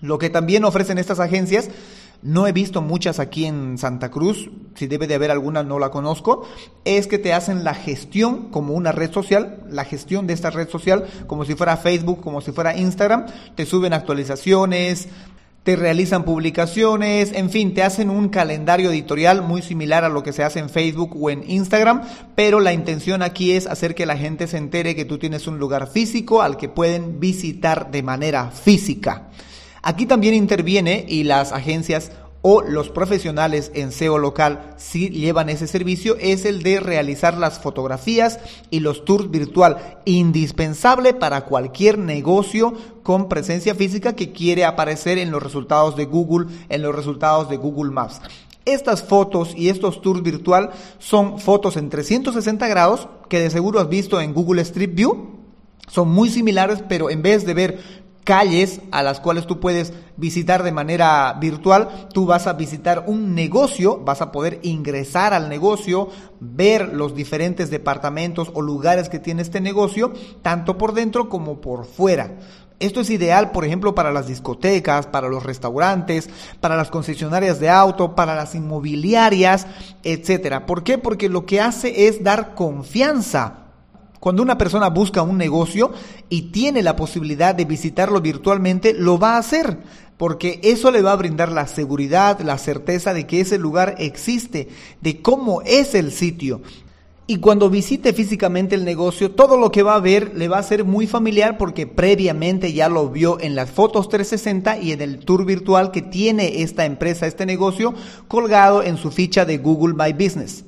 Lo 0.00 0.18
que 0.18 0.30
también 0.30 0.64
ofrecen 0.64 0.98
estas 0.98 1.20
agencias 1.20 1.68
no 2.22 2.46
he 2.46 2.52
visto 2.52 2.82
muchas 2.82 3.18
aquí 3.18 3.46
en 3.46 3.78
Santa 3.78 4.10
Cruz, 4.10 4.50
si 4.74 4.86
debe 4.86 5.06
de 5.06 5.14
haber 5.14 5.30
alguna 5.30 5.62
no 5.62 5.78
la 5.78 5.90
conozco, 5.90 6.46
es 6.84 7.06
que 7.06 7.18
te 7.18 7.32
hacen 7.32 7.64
la 7.64 7.74
gestión 7.74 8.50
como 8.50 8.74
una 8.74 8.92
red 8.92 9.10
social, 9.12 9.64
la 9.70 9.84
gestión 9.84 10.26
de 10.26 10.34
esta 10.34 10.50
red 10.50 10.68
social 10.68 11.06
como 11.26 11.44
si 11.44 11.54
fuera 11.54 11.76
Facebook, 11.76 12.20
como 12.20 12.40
si 12.40 12.52
fuera 12.52 12.76
Instagram, 12.76 13.26
te 13.54 13.64
suben 13.64 13.92
actualizaciones, 13.92 15.08
te 15.62 15.76
realizan 15.76 16.24
publicaciones, 16.24 17.32
en 17.32 17.50
fin, 17.50 17.74
te 17.74 17.82
hacen 17.82 18.08
un 18.08 18.30
calendario 18.30 18.90
editorial 18.90 19.42
muy 19.42 19.60
similar 19.60 20.04
a 20.04 20.08
lo 20.08 20.22
que 20.22 20.32
se 20.32 20.42
hace 20.42 20.58
en 20.58 20.70
Facebook 20.70 21.16
o 21.20 21.30
en 21.30 21.48
Instagram, 21.48 22.02
pero 22.34 22.60
la 22.60 22.72
intención 22.72 23.22
aquí 23.22 23.52
es 23.52 23.66
hacer 23.66 23.94
que 23.94 24.06
la 24.06 24.16
gente 24.16 24.46
se 24.46 24.56
entere 24.56 24.96
que 24.96 25.04
tú 25.04 25.18
tienes 25.18 25.46
un 25.46 25.58
lugar 25.58 25.86
físico 25.86 26.40
al 26.40 26.56
que 26.56 26.68
pueden 26.70 27.20
visitar 27.20 27.90
de 27.90 28.02
manera 28.02 28.50
física. 28.50 29.28
Aquí 29.82 30.06
también 30.06 30.34
interviene 30.34 31.04
y 31.08 31.24
las 31.24 31.52
agencias 31.52 32.12
o 32.42 32.62
los 32.62 32.88
profesionales 32.88 33.70
en 33.74 33.92
SEO 33.92 34.18
local 34.18 34.74
si 34.76 35.10
llevan 35.10 35.50
ese 35.50 35.66
servicio 35.66 36.16
es 36.18 36.44
el 36.44 36.62
de 36.62 36.80
realizar 36.80 37.36
las 37.36 37.58
fotografías 37.58 38.38
y 38.70 38.80
los 38.80 39.04
tours 39.04 39.30
virtual, 39.30 40.00
indispensable 40.06 41.12
para 41.12 41.44
cualquier 41.44 41.98
negocio 41.98 42.72
con 43.02 43.28
presencia 43.28 43.74
física 43.74 44.14
que 44.14 44.32
quiere 44.32 44.64
aparecer 44.64 45.18
en 45.18 45.30
los 45.30 45.42
resultados 45.42 45.96
de 45.96 46.06
Google, 46.06 46.46
en 46.68 46.82
los 46.82 46.94
resultados 46.94 47.50
de 47.50 47.56
Google 47.56 47.90
Maps. 47.90 48.20
Estas 48.64 49.02
fotos 49.02 49.54
y 49.56 49.68
estos 49.68 50.00
tours 50.00 50.22
virtual 50.22 50.70
son 50.98 51.38
fotos 51.40 51.76
en 51.76 51.90
360 51.90 52.68
grados 52.68 53.08
que 53.28 53.40
de 53.40 53.50
seguro 53.50 53.80
has 53.80 53.88
visto 53.88 54.20
en 54.20 54.34
Google 54.34 54.62
Street 54.62 54.94
View. 54.94 55.40
Son 55.88 56.08
muy 56.08 56.30
similares, 56.30 56.84
pero 56.88 57.10
en 57.10 57.20
vez 57.20 57.44
de 57.44 57.54
ver 57.54 57.99
calles 58.30 58.80
a 58.92 59.02
las 59.02 59.18
cuales 59.18 59.48
tú 59.48 59.58
puedes 59.58 59.92
visitar 60.16 60.62
de 60.62 60.70
manera 60.70 61.32
virtual, 61.40 62.06
tú 62.14 62.26
vas 62.26 62.46
a 62.46 62.52
visitar 62.52 63.06
un 63.08 63.34
negocio, 63.34 63.98
vas 64.04 64.22
a 64.22 64.30
poder 64.30 64.60
ingresar 64.62 65.34
al 65.34 65.48
negocio, 65.48 66.10
ver 66.38 66.94
los 66.94 67.16
diferentes 67.16 67.70
departamentos 67.70 68.52
o 68.54 68.62
lugares 68.62 69.08
que 69.08 69.18
tiene 69.18 69.42
este 69.42 69.60
negocio, 69.60 70.12
tanto 70.42 70.78
por 70.78 70.94
dentro 70.94 71.28
como 71.28 71.60
por 71.60 71.86
fuera. 71.86 72.36
Esto 72.78 73.00
es 73.00 73.10
ideal, 73.10 73.50
por 73.50 73.64
ejemplo, 73.64 73.96
para 73.96 74.12
las 74.12 74.28
discotecas, 74.28 75.08
para 75.08 75.26
los 75.26 75.42
restaurantes, 75.42 76.30
para 76.60 76.76
las 76.76 76.92
concesionarias 76.92 77.58
de 77.58 77.68
auto, 77.68 78.14
para 78.14 78.36
las 78.36 78.54
inmobiliarias, 78.54 79.66
etcétera. 80.04 80.66
¿Por 80.66 80.84
qué? 80.84 80.98
Porque 80.98 81.28
lo 81.28 81.46
que 81.46 81.60
hace 81.60 82.06
es 82.06 82.22
dar 82.22 82.54
confianza 82.54 83.59
cuando 84.20 84.42
una 84.42 84.58
persona 84.58 84.90
busca 84.90 85.22
un 85.22 85.38
negocio 85.38 85.92
y 86.28 86.52
tiene 86.52 86.82
la 86.82 86.94
posibilidad 86.94 87.54
de 87.54 87.64
visitarlo 87.64 88.20
virtualmente, 88.20 88.92
lo 88.92 89.18
va 89.18 89.34
a 89.34 89.38
hacer, 89.38 89.78
porque 90.18 90.60
eso 90.62 90.90
le 90.90 91.00
va 91.00 91.12
a 91.12 91.16
brindar 91.16 91.50
la 91.50 91.66
seguridad, 91.66 92.38
la 92.40 92.58
certeza 92.58 93.14
de 93.14 93.26
que 93.26 93.40
ese 93.40 93.58
lugar 93.58 93.94
existe, 93.98 94.68
de 95.00 95.22
cómo 95.22 95.62
es 95.62 95.94
el 95.94 96.12
sitio. 96.12 96.60
Y 97.26 97.38
cuando 97.38 97.70
visite 97.70 98.12
físicamente 98.12 98.74
el 98.74 98.84
negocio, 98.84 99.30
todo 99.30 99.56
lo 99.56 99.70
que 99.70 99.84
va 99.84 99.94
a 99.94 100.00
ver 100.00 100.36
le 100.36 100.48
va 100.48 100.58
a 100.58 100.64
ser 100.64 100.84
muy 100.84 101.06
familiar 101.06 101.56
porque 101.56 101.86
previamente 101.86 102.72
ya 102.74 102.88
lo 102.88 103.08
vio 103.08 103.40
en 103.40 103.54
las 103.54 103.70
fotos 103.70 104.08
360 104.08 104.78
y 104.80 104.92
en 104.92 105.00
el 105.00 105.20
tour 105.20 105.46
virtual 105.46 105.92
que 105.92 106.02
tiene 106.02 106.62
esta 106.62 106.84
empresa, 106.84 107.26
este 107.26 107.46
negocio, 107.46 107.94
colgado 108.28 108.82
en 108.82 108.96
su 108.98 109.10
ficha 109.12 109.44
de 109.44 109.58
Google 109.58 109.94
My 109.94 110.12
Business. 110.12 110.64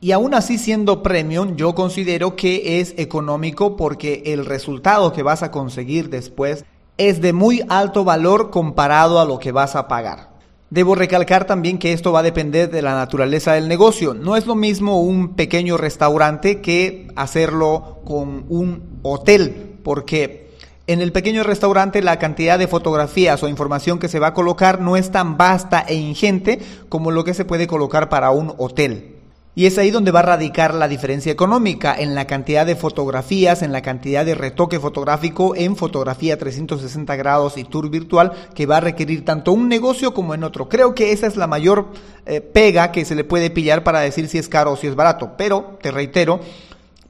Y 0.00 0.12
aún 0.12 0.32
así 0.34 0.58
siendo 0.58 1.02
premium, 1.02 1.56
yo 1.56 1.74
considero 1.74 2.36
que 2.36 2.80
es 2.80 2.94
económico 2.98 3.76
porque 3.76 4.22
el 4.26 4.46
resultado 4.46 5.12
que 5.12 5.24
vas 5.24 5.42
a 5.42 5.50
conseguir 5.50 6.08
después 6.08 6.64
es 6.98 7.20
de 7.20 7.32
muy 7.32 7.62
alto 7.68 8.04
valor 8.04 8.50
comparado 8.50 9.20
a 9.20 9.24
lo 9.24 9.40
que 9.40 9.50
vas 9.50 9.74
a 9.74 9.88
pagar. 9.88 10.30
Debo 10.70 10.94
recalcar 10.94 11.46
también 11.46 11.78
que 11.78 11.92
esto 11.92 12.12
va 12.12 12.20
a 12.20 12.24
depender 12.24 12.70
de 12.70 12.82
la 12.82 12.94
naturaleza 12.94 13.54
del 13.54 13.68
negocio. 13.68 14.14
No 14.14 14.36
es 14.36 14.46
lo 14.46 14.54
mismo 14.54 15.00
un 15.00 15.34
pequeño 15.34 15.76
restaurante 15.76 16.60
que 16.60 17.08
hacerlo 17.16 18.00
con 18.04 18.44
un 18.48 19.00
hotel, 19.02 19.78
porque 19.82 20.50
en 20.86 21.00
el 21.00 21.10
pequeño 21.10 21.42
restaurante 21.42 22.02
la 22.02 22.20
cantidad 22.20 22.58
de 22.58 22.68
fotografías 22.68 23.42
o 23.42 23.48
información 23.48 23.98
que 23.98 24.08
se 24.08 24.20
va 24.20 24.28
a 24.28 24.34
colocar 24.34 24.80
no 24.80 24.96
es 24.96 25.10
tan 25.10 25.36
vasta 25.36 25.80
e 25.80 25.94
ingente 25.94 26.60
como 26.88 27.10
lo 27.10 27.24
que 27.24 27.34
se 27.34 27.44
puede 27.44 27.66
colocar 27.66 28.08
para 28.08 28.30
un 28.30 28.54
hotel. 28.58 29.17
Y 29.58 29.66
es 29.66 29.76
ahí 29.76 29.90
donde 29.90 30.12
va 30.12 30.20
a 30.20 30.22
radicar 30.22 30.72
la 30.72 30.86
diferencia 30.86 31.32
económica, 31.32 31.92
en 31.98 32.14
la 32.14 32.28
cantidad 32.28 32.64
de 32.64 32.76
fotografías, 32.76 33.60
en 33.62 33.72
la 33.72 33.82
cantidad 33.82 34.24
de 34.24 34.36
retoque 34.36 34.78
fotográfico 34.78 35.56
en 35.56 35.74
fotografía 35.74 36.38
360 36.38 37.16
grados 37.16 37.58
y 37.58 37.64
tour 37.64 37.90
virtual 37.90 38.30
que 38.54 38.66
va 38.66 38.76
a 38.76 38.80
requerir 38.82 39.24
tanto 39.24 39.50
un 39.50 39.68
negocio 39.68 40.14
como 40.14 40.32
en 40.32 40.44
otro. 40.44 40.68
Creo 40.68 40.94
que 40.94 41.10
esa 41.10 41.26
es 41.26 41.34
la 41.34 41.48
mayor 41.48 41.88
eh, 42.24 42.40
pega 42.40 42.92
que 42.92 43.04
se 43.04 43.16
le 43.16 43.24
puede 43.24 43.50
pillar 43.50 43.82
para 43.82 43.98
decir 43.98 44.28
si 44.28 44.38
es 44.38 44.48
caro 44.48 44.74
o 44.74 44.76
si 44.76 44.86
es 44.86 44.94
barato. 44.94 45.32
Pero, 45.36 45.76
te 45.82 45.90
reitero, 45.90 46.38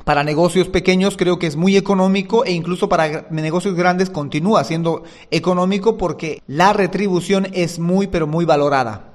para 0.04 0.24
negocios 0.24 0.70
pequeños 0.70 1.18
creo 1.18 1.38
que 1.38 1.48
es 1.48 1.56
muy 1.56 1.76
económico 1.76 2.46
e 2.46 2.52
incluso 2.52 2.88
para 2.88 3.26
negocios 3.28 3.74
grandes 3.74 4.08
continúa 4.08 4.64
siendo 4.64 5.02
económico 5.30 5.98
porque 5.98 6.40
la 6.46 6.72
retribución 6.72 7.46
es 7.52 7.78
muy 7.78 8.06
pero 8.06 8.26
muy 8.26 8.46
valorada. 8.46 9.07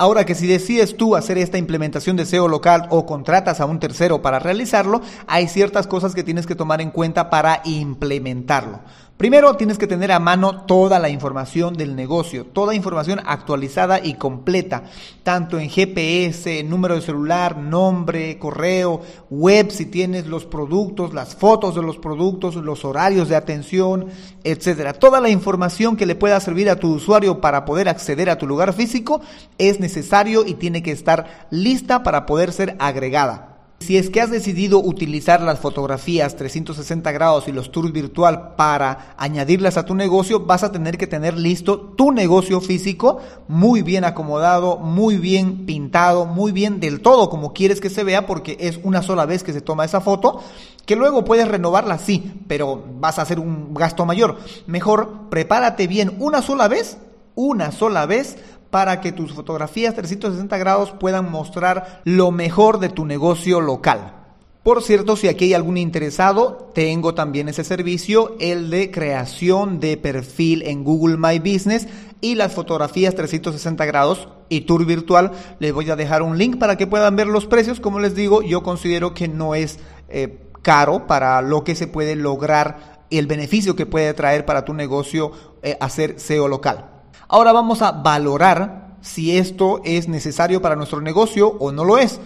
Ahora 0.00 0.24
que 0.24 0.36
si 0.36 0.46
decides 0.46 0.96
tú 0.96 1.16
hacer 1.16 1.38
esta 1.38 1.58
implementación 1.58 2.16
de 2.16 2.24
SEO 2.24 2.46
local 2.46 2.86
o 2.88 3.04
contratas 3.04 3.60
a 3.60 3.66
un 3.66 3.80
tercero 3.80 4.22
para 4.22 4.38
realizarlo, 4.38 5.02
hay 5.26 5.48
ciertas 5.48 5.88
cosas 5.88 6.14
que 6.14 6.22
tienes 6.22 6.46
que 6.46 6.54
tomar 6.54 6.80
en 6.80 6.92
cuenta 6.92 7.30
para 7.30 7.62
implementarlo. 7.64 8.78
Primero 9.18 9.56
tienes 9.56 9.78
que 9.78 9.88
tener 9.88 10.12
a 10.12 10.20
mano 10.20 10.64
toda 10.64 11.00
la 11.00 11.08
información 11.08 11.74
del 11.74 11.96
negocio, 11.96 12.46
toda 12.46 12.76
información 12.76 13.20
actualizada 13.26 13.98
y 13.98 14.14
completa, 14.14 14.84
tanto 15.24 15.58
en 15.58 15.68
GPS, 15.68 16.62
número 16.62 16.94
de 16.94 17.00
celular, 17.00 17.56
nombre, 17.56 18.38
correo, 18.38 19.00
web, 19.28 19.72
si 19.72 19.86
tienes 19.86 20.28
los 20.28 20.46
productos, 20.46 21.14
las 21.14 21.34
fotos 21.34 21.74
de 21.74 21.82
los 21.82 21.98
productos, 21.98 22.54
los 22.54 22.84
horarios 22.84 23.28
de 23.28 23.34
atención, 23.34 24.06
etcétera. 24.44 24.92
Toda 24.92 25.20
la 25.20 25.30
información 25.30 25.96
que 25.96 26.06
le 26.06 26.14
pueda 26.14 26.38
servir 26.38 26.70
a 26.70 26.76
tu 26.76 26.94
usuario 26.94 27.40
para 27.40 27.64
poder 27.64 27.88
acceder 27.88 28.30
a 28.30 28.38
tu 28.38 28.46
lugar 28.46 28.72
físico 28.72 29.20
es 29.58 29.80
necesario 29.80 30.46
y 30.46 30.54
tiene 30.54 30.84
que 30.84 30.92
estar 30.92 31.48
lista 31.50 32.04
para 32.04 32.24
poder 32.24 32.52
ser 32.52 32.76
agregada. 32.78 33.57
Si 33.80 33.96
es 33.96 34.10
que 34.10 34.20
has 34.20 34.30
decidido 34.30 34.80
utilizar 34.80 35.40
las 35.40 35.60
fotografías 35.60 36.36
360 36.36 37.12
grados 37.12 37.46
y 37.46 37.52
los 37.52 37.70
tours 37.70 37.92
virtual 37.92 38.54
para 38.56 39.14
añadirlas 39.16 39.76
a 39.76 39.84
tu 39.84 39.94
negocio, 39.94 40.40
vas 40.40 40.64
a 40.64 40.72
tener 40.72 40.98
que 40.98 41.06
tener 41.06 41.38
listo 41.38 41.78
tu 41.78 42.10
negocio 42.10 42.60
físico 42.60 43.20
muy 43.46 43.82
bien 43.82 44.04
acomodado, 44.04 44.78
muy 44.78 45.16
bien 45.16 45.64
pintado, 45.64 46.26
muy 46.26 46.50
bien 46.50 46.80
del 46.80 47.00
todo 47.00 47.30
como 47.30 47.54
quieres 47.54 47.80
que 47.80 47.88
se 47.88 48.02
vea 48.02 48.26
porque 48.26 48.56
es 48.60 48.80
una 48.82 49.00
sola 49.00 49.26
vez 49.26 49.44
que 49.44 49.52
se 49.52 49.60
toma 49.60 49.84
esa 49.84 50.00
foto, 50.00 50.42
que 50.84 50.96
luego 50.96 51.24
puedes 51.24 51.46
renovarla, 51.46 51.98
sí, 51.98 52.32
pero 52.48 52.84
vas 52.98 53.18
a 53.18 53.22
hacer 53.22 53.38
un 53.38 53.74
gasto 53.74 54.04
mayor. 54.04 54.38
Mejor 54.66 55.28
prepárate 55.30 55.86
bien 55.86 56.16
una 56.18 56.42
sola 56.42 56.66
vez, 56.66 56.98
una 57.36 57.70
sola 57.70 58.06
vez 58.06 58.38
para 58.70 59.00
que 59.00 59.12
tus 59.12 59.32
fotografías 59.32 59.94
360 59.94 60.56
grados 60.58 60.92
puedan 60.92 61.30
mostrar 61.30 62.00
lo 62.04 62.30
mejor 62.30 62.78
de 62.78 62.88
tu 62.88 63.04
negocio 63.04 63.60
local. 63.60 64.14
Por 64.62 64.82
cierto, 64.82 65.16
si 65.16 65.28
aquí 65.28 65.46
hay 65.46 65.54
algún 65.54 65.78
interesado, 65.78 66.70
tengo 66.74 67.14
también 67.14 67.48
ese 67.48 67.64
servicio, 67.64 68.36
el 68.38 68.68
de 68.68 68.90
creación 68.90 69.80
de 69.80 69.96
perfil 69.96 70.62
en 70.66 70.84
Google 70.84 71.16
My 71.16 71.38
Business 71.38 71.88
y 72.20 72.34
las 72.34 72.52
fotografías 72.52 73.14
360 73.14 73.86
grados 73.86 74.28
y 74.50 74.62
tour 74.62 74.84
virtual. 74.84 75.32
Les 75.58 75.72
voy 75.72 75.88
a 75.88 75.96
dejar 75.96 76.22
un 76.22 76.36
link 76.36 76.58
para 76.58 76.76
que 76.76 76.86
puedan 76.86 77.16
ver 77.16 77.28
los 77.28 77.46
precios. 77.46 77.80
Como 77.80 77.98
les 77.98 78.14
digo, 78.14 78.42
yo 78.42 78.62
considero 78.62 79.14
que 79.14 79.28
no 79.28 79.54
es 79.54 79.78
eh, 80.10 80.38
caro 80.60 81.06
para 81.06 81.40
lo 81.40 81.64
que 81.64 81.74
se 81.74 81.86
puede 81.86 82.14
lograr 82.14 83.06
y 83.08 83.16
el 83.16 83.26
beneficio 83.26 83.74
que 83.74 83.86
puede 83.86 84.12
traer 84.12 84.44
para 84.44 84.66
tu 84.66 84.74
negocio 84.74 85.32
eh, 85.62 85.78
hacer 85.80 86.20
SEO 86.20 86.46
local. 86.46 86.97
Ahora 87.28 87.52
vamos 87.52 87.82
a 87.82 87.92
valorar 87.92 88.96
si 89.02 89.36
esto 89.36 89.82
es 89.84 90.08
necesario 90.08 90.62
para 90.62 90.76
nuestro 90.76 91.02
negocio 91.02 91.48
o 91.48 91.72
no 91.72 91.84
lo 91.84 91.98
es. 91.98 92.20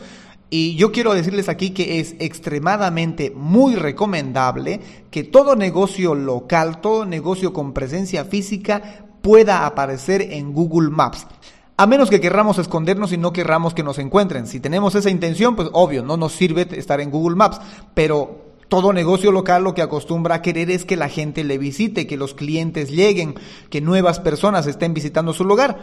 Y 0.49 0.77
yo 0.77 0.93
quiero 0.93 1.13
decirles 1.13 1.49
aquí 1.49 1.71
que 1.71 1.99
es 1.99 2.15
extremadamente 2.21 3.33
muy 3.35 3.75
recomendable 3.75 4.81
que 5.11 5.25
todo 5.25 5.57
negocio 5.57 6.15
local, 6.15 6.81
todo 6.81 7.05
negocio 7.05 7.53
con 7.53 7.73
presencia 7.73 8.25
física 8.25 9.07
pueda 9.23 9.67
aparecer 9.67 10.23
en 10.23 10.53
Google 10.53 10.91
Maps. 10.91 11.27
A 11.77 11.87
menos 11.87 12.11
que 12.11 12.21
querramos 12.21 12.59
escondernos 12.59 13.13
y 13.13 13.17
no 13.17 13.33
querramos 13.33 13.75
que 13.75 13.83
nos 13.83 13.99
encuentren. 13.99 14.47
Si 14.47 14.61
tenemos 14.61 14.95
esa 14.95 15.11
intención, 15.11 15.57
pues 15.57 15.69
obvio, 15.73 16.05
no 16.05 16.17
nos 16.17 16.33
sirve 16.33 16.69
estar 16.79 17.01
en 17.01 17.11
Google 17.11 17.35
Maps. 17.35 17.61
Pero 17.95 18.42
todo 18.73 18.95
negocio 18.95 19.33
local 19.33 19.65
lo 19.65 19.75
que 19.75 19.83
acostumbra 19.83 20.37
a 20.37 20.41
querer 20.41 20.71
es 20.71 20.87
que 20.87 20.97
la 20.97 21.11
gente 21.11 21.45
le 21.45 21.59
visite, 21.59 22.07
que 22.07 22.17
los 22.17 22.33
clientes 22.33 22.91
lleguen, 22.91 23.35
que 23.69 23.83
nuevas 23.83 24.19
personas 24.19 24.67
estén 24.67 24.95
visitando 24.95 25.35
su 25.35 25.45
lugar. 25.45 25.81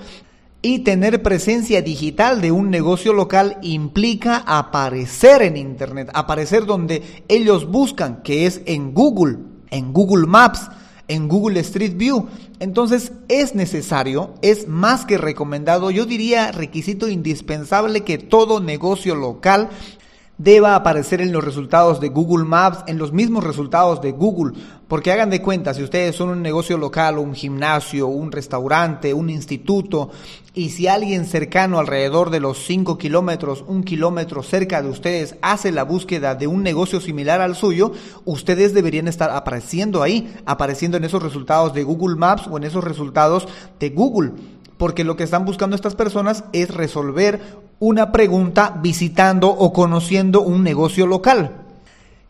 Y 0.64 0.80
tener 0.80 1.22
presencia 1.22 1.84
digital 1.84 2.42
de 2.42 2.52
un 2.52 2.72
negocio 2.72 3.14
local 3.14 3.60
implica 3.62 4.38
aparecer 4.38 5.44
en 5.44 5.56
Internet, 5.58 6.10
aparecer 6.16 6.66
donde 6.66 7.04
ellos 7.28 7.70
buscan, 7.70 8.24
que 8.24 8.48
es 8.48 8.64
en 8.66 8.96
Google, 8.96 9.38
en 9.70 9.94
Google 9.94 10.26
Maps, 10.26 10.68
en 11.08 11.28
Google 11.28 11.60
Street 11.60 11.96
View. 11.96 12.28
Entonces 12.60 13.12
es 13.28 13.54
necesario, 13.54 14.34
es 14.42 14.68
más 14.68 15.06
que 15.06 15.20
recomendado, 15.20 15.92
yo 15.92 16.08
diría 16.08 16.52
requisito 16.52 17.08
indispensable 17.08 18.02
que 18.02 18.18
todo 18.18 18.60
negocio 18.60 19.14
local 19.14 19.70
deba 20.40 20.74
aparecer 20.74 21.22
en 21.22 21.34
los 21.34 21.44
resultados 21.44 22.00
de 22.00 22.10
Google 22.10 22.46
Maps, 22.46 22.84
en 22.88 22.98
los 22.98 23.12
mismos 23.12 23.44
resultados 23.44 24.02
de 24.02 24.14
Google, 24.14 24.58
porque 24.88 25.12
hagan 25.12 25.30
de 25.30 25.42
cuenta, 25.42 25.74
si 25.74 25.84
ustedes 25.84 26.16
son 26.16 26.30
un 26.30 26.42
negocio 26.42 26.78
local, 26.78 27.20
un 27.20 27.36
gimnasio, 27.36 28.08
un 28.08 28.32
restaurante, 28.32 29.14
un 29.14 29.30
instituto, 29.30 30.10
y 30.54 30.70
si 30.70 30.88
alguien 30.88 31.26
cercano 31.26 31.78
alrededor 31.78 32.30
de 32.30 32.40
los 32.40 32.66
5 32.66 32.98
kilómetros, 32.98 33.66
un 33.68 33.84
kilómetro 33.84 34.42
cerca 34.42 34.82
de 34.82 34.90
ustedes 34.90 35.36
hace 35.42 35.74
la 35.74 35.84
búsqueda 35.84 36.36
de 36.36 36.48
un 36.48 36.64
negocio 36.64 37.02
similar 37.02 37.42
al 37.42 37.56
suyo, 37.56 37.92
ustedes 38.24 38.74
deberían 38.74 39.10
estar 39.10 39.30
apareciendo 39.32 40.02
ahí, 40.02 40.34
apareciendo 40.46 40.96
en 40.98 41.04
esos 41.04 41.22
resultados 41.22 41.74
de 41.74 41.84
Google 41.84 42.16
Maps 42.16 42.48
o 42.50 42.58
en 42.58 42.64
esos 42.64 42.84
resultados 42.84 43.48
de 43.80 43.90
Google. 43.90 44.32
Porque 44.78 45.04
lo 45.04 45.18
que 45.18 45.26
están 45.26 45.44
buscando 45.44 45.76
estas 45.76 45.96
personas 45.96 46.46
es 46.54 46.74
resolver 46.74 47.69
una 47.80 48.12
pregunta 48.12 48.78
visitando 48.82 49.50
o 49.50 49.72
conociendo 49.72 50.42
un 50.42 50.64
negocio 50.64 51.08
local. 51.08 51.66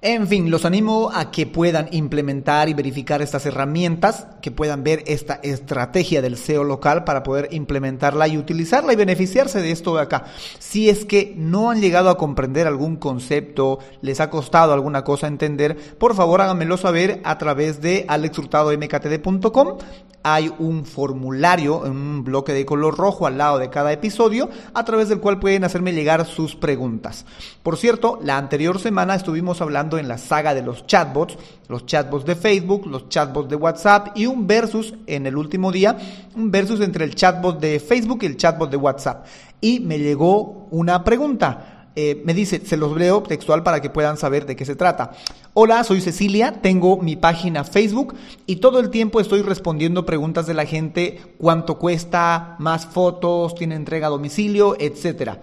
En 0.02 0.30
fin, 0.30 0.50
los 0.50 0.64
animo 0.64 1.12
a 1.14 1.30
que 1.30 1.46
puedan 1.46 1.90
implementar 1.92 2.70
y 2.70 2.74
verificar 2.74 3.22
estas 3.22 3.46
herramientas, 3.46 4.28
que 4.42 4.50
puedan 4.50 4.82
ver 4.82 5.04
esta 5.08 5.42
estrategia 5.44 6.22
del 6.22 6.38
SEO 6.38 6.64
local 6.64 7.04
para 7.04 7.22
poder 7.22 7.50
implementarla 7.52 8.30
y 8.30 8.38
utilizarla 8.38 8.94
y 8.94 8.96
beneficiarse 8.96 9.62
de 9.62 9.72
esto 9.72 9.98
de 9.98 10.04
acá. 10.04 10.24
Si 10.58 10.90
es 10.90 11.04
que 11.04 11.34
no 11.36 11.70
han 11.70 11.82
llegado 11.82 12.10
a 12.10 12.18
comprender 12.18 12.66
algún 12.66 12.96
concepto, 12.96 13.80
les 14.02 14.22
ha 14.22 14.30
costado 14.30 14.72
alguna 14.72 15.04
cosa 15.04 15.28
entender, 15.28 15.76
por 15.98 16.16
favor 16.16 16.40
háganmelo 16.40 16.78
saber 16.78 17.20
a 17.26 17.38
través 17.38 17.82
de 17.82 18.06
alexhurtadomktd.com. 18.08 19.80
Hay 20.24 20.52
un 20.60 20.86
formulario 20.86 21.80
un 21.82 22.24
bloque 22.24 22.54
de 22.54 22.66
color 22.66 22.98
rojo 22.98 23.26
al 23.26 23.38
lado 23.38 23.58
de 23.58 23.70
cada 23.70 23.94
episodio, 23.94 24.50
a 24.74 24.84
través 24.84 25.10
del 25.10 25.20
cual 25.20 25.40
pueden 25.40 25.64
hacerme 25.64 25.94
llegar 25.94 26.26
sus 26.26 26.56
preguntas. 26.56 27.26
Por 27.64 27.78
cierto, 27.78 28.20
la 28.22 28.38
anterior 28.38 28.80
semana 28.80 29.16
estuvimos 29.16 29.62
hablando 29.62 29.98
en 29.98 30.08
la 30.08 30.18
saga 30.18 30.54
de 30.54 30.62
los 30.62 30.86
chatbots, 30.86 31.38
los 31.68 31.86
chatbots 31.86 32.26
de 32.26 32.36
Facebook, 32.36 32.86
los 32.88 33.10
chatbots 33.10 33.50
de 33.50 33.56
WhatsApp 33.56 34.10
y 34.16 34.26
un 34.26 34.48
versus 34.48 34.94
en 35.08 35.26
el 35.26 35.38
último 35.38 35.72
día, 35.72 35.98
un 36.36 36.52
versus 36.52 36.82
entre 36.82 37.06
el 37.06 37.16
chatbot 37.16 37.60
de 37.60 37.80
Facebook 37.80 38.20
y 38.22 38.26
el 38.26 38.38
chatbot 38.38 38.70
de 38.70 38.78
WhatsApp. 38.78 39.26
Y 39.62 39.80
me 39.80 40.00
llegó 40.00 40.68
una 40.72 41.04
pregunta. 41.04 41.79
Eh, 41.96 42.22
me 42.24 42.34
dice, 42.34 42.66
se 42.66 42.78
los 42.78 42.96
leo 42.96 43.24
textual 43.24 43.64
para 43.64 43.82
que 43.82 43.90
puedan 43.90 44.18
saber 44.18 44.46
de 44.46 44.56
qué 44.56 44.66
se 44.66 44.76
trata. 44.76 45.12
Hola, 45.54 45.84
soy 45.84 46.02
Cecilia, 46.02 46.62
tengo 46.62 46.98
mi 46.98 47.16
página 47.16 47.64
Facebook 47.64 48.16
y 48.46 48.58
todo 48.58 48.80
el 48.80 48.90
tiempo 48.90 49.20
estoy 49.20 49.42
respondiendo 49.42 50.06
preguntas 50.06 50.46
de 50.48 50.54
la 50.54 50.66
gente, 50.66 51.20
cuánto 51.38 51.78
cuesta, 51.78 52.56
más 52.60 52.86
fotos, 52.86 53.56
tiene 53.56 53.76
entrega 53.76 54.08
a 54.08 54.12
domicilio, 54.12 54.76
etcétera. 54.80 55.42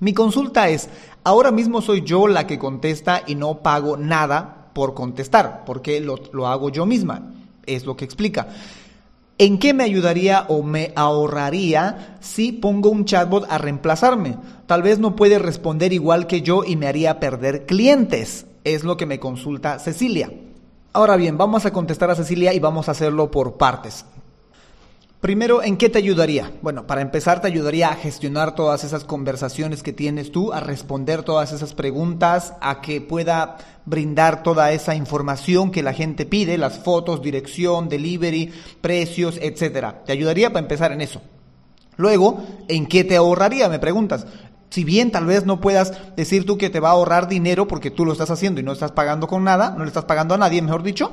Mi 0.00 0.12
consulta 0.12 0.68
es, 0.68 0.88
ahora 1.24 1.50
mismo 1.50 1.80
soy 1.80 2.02
yo 2.02 2.28
la 2.28 2.46
que 2.46 2.58
contesta 2.58 3.22
y 3.26 3.34
no 3.34 3.62
pago 3.62 3.96
nada 3.96 4.70
por 4.74 4.94
contestar, 4.94 5.64
porque 5.64 6.00
lo, 6.00 6.20
lo 6.32 6.46
hago 6.46 6.68
yo 6.68 6.86
misma, 6.86 7.32
es 7.66 7.84
lo 7.84 7.96
que 7.96 8.04
explica. 8.04 8.48
¿En 9.40 9.58
qué 9.58 9.72
me 9.72 9.84
ayudaría 9.84 10.46
o 10.48 10.64
me 10.64 10.92
ahorraría 10.96 12.18
si 12.18 12.50
pongo 12.50 12.90
un 12.90 13.04
chatbot 13.04 13.46
a 13.48 13.56
reemplazarme? 13.56 14.36
Tal 14.66 14.82
vez 14.82 14.98
no 14.98 15.14
puede 15.14 15.38
responder 15.38 15.92
igual 15.92 16.26
que 16.26 16.42
yo 16.42 16.64
y 16.64 16.74
me 16.74 16.88
haría 16.88 17.20
perder 17.20 17.64
clientes. 17.64 18.46
Es 18.64 18.82
lo 18.82 18.96
que 18.96 19.06
me 19.06 19.20
consulta 19.20 19.78
Cecilia. 19.78 20.32
Ahora 20.92 21.14
bien, 21.14 21.38
vamos 21.38 21.66
a 21.66 21.72
contestar 21.72 22.10
a 22.10 22.16
Cecilia 22.16 22.52
y 22.52 22.58
vamos 22.58 22.88
a 22.88 22.90
hacerlo 22.90 23.30
por 23.30 23.56
partes. 23.56 24.04
Primero, 25.20 25.64
¿en 25.64 25.76
qué 25.76 25.88
te 25.88 25.98
ayudaría? 25.98 26.52
Bueno, 26.62 26.86
para 26.86 27.00
empezar, 27.00 27.40
te 27.40 27.48
ayudaría 27.48 27.88
a 27.88 27.96
gestionar 27.96 28.54
todas 28.54 28.84
esas 28.84 29.02
conversaciones 29.02 29.82
que 29.82 29.92
tienes 29.92 30.30
tú, 30.30 30.52
a 30.52 30.60
responder 30.60 31.24
todas 31.24 31.52
esas 31.52 31.74
preguntas, 31.74 32.54
a 32.60 32.80
que 32.80 33.00
pueda 33.00 33.56
brindar 33.84 34.44
toda 34.44 34.70
esa 34.70 34.94
información 34.94 35.72
que 35.72 35.82
la 35.82 35.92
gente 35.92 36.24
pide, 36.24 36.56
las 36.56 36.78
fotos, 36.78 37.20
dirección, 37.20 37.88
delivery, 37.88 38.52
precios, 38.80 39.40
etcétera. 39.42 40.04
Te 40.06 40.12
ayudaría 40.12 40.50
para 40.50 40.60
empezar 40.60 40.92
en 40.92 41.00
eso. 41.00 41.20
Luego, 41.96 42.40
¿en 42.68 42.86
qué 42.86 43.02
te 43.02 43.16
ahorraría? 43.16 43.68
Me 43.68 43.80
preguntas. 43.80 44.24
Si 44.70 44.84
bien 44.84 45.10
tal 45.10 45.26
vez 45.26 45.44
no 45.44 45.60
puedas 45.60 46.14
decir 46.14 46.46
tú 46.46 46.58
que 46.58 46.70
te 46.70 46.78
va 46.78 46.90
a 46.90 46.92
ahorrar 46.92 47.26
dinero 47.26 47.66
porque 47.66 47.90
tú 47.90 48.04
lo 48.04 48.12
estás 48.12 48.30
haciendo 48.30 48.60
y 48.60 48.62
no 48.62 48.70
estás 48.70 48.92
pagando 48.92 49.26
con 49.26 49.42
nada, 49.42 49.74
no 49.76 49.82
le 49.82 49.88
estás 49.88 50.04
pagando 50.04 50.36
a 50.36 50.38
nadie, 50.38 50.62
mejor 50.62 50.84
dicho, 50.84 51.10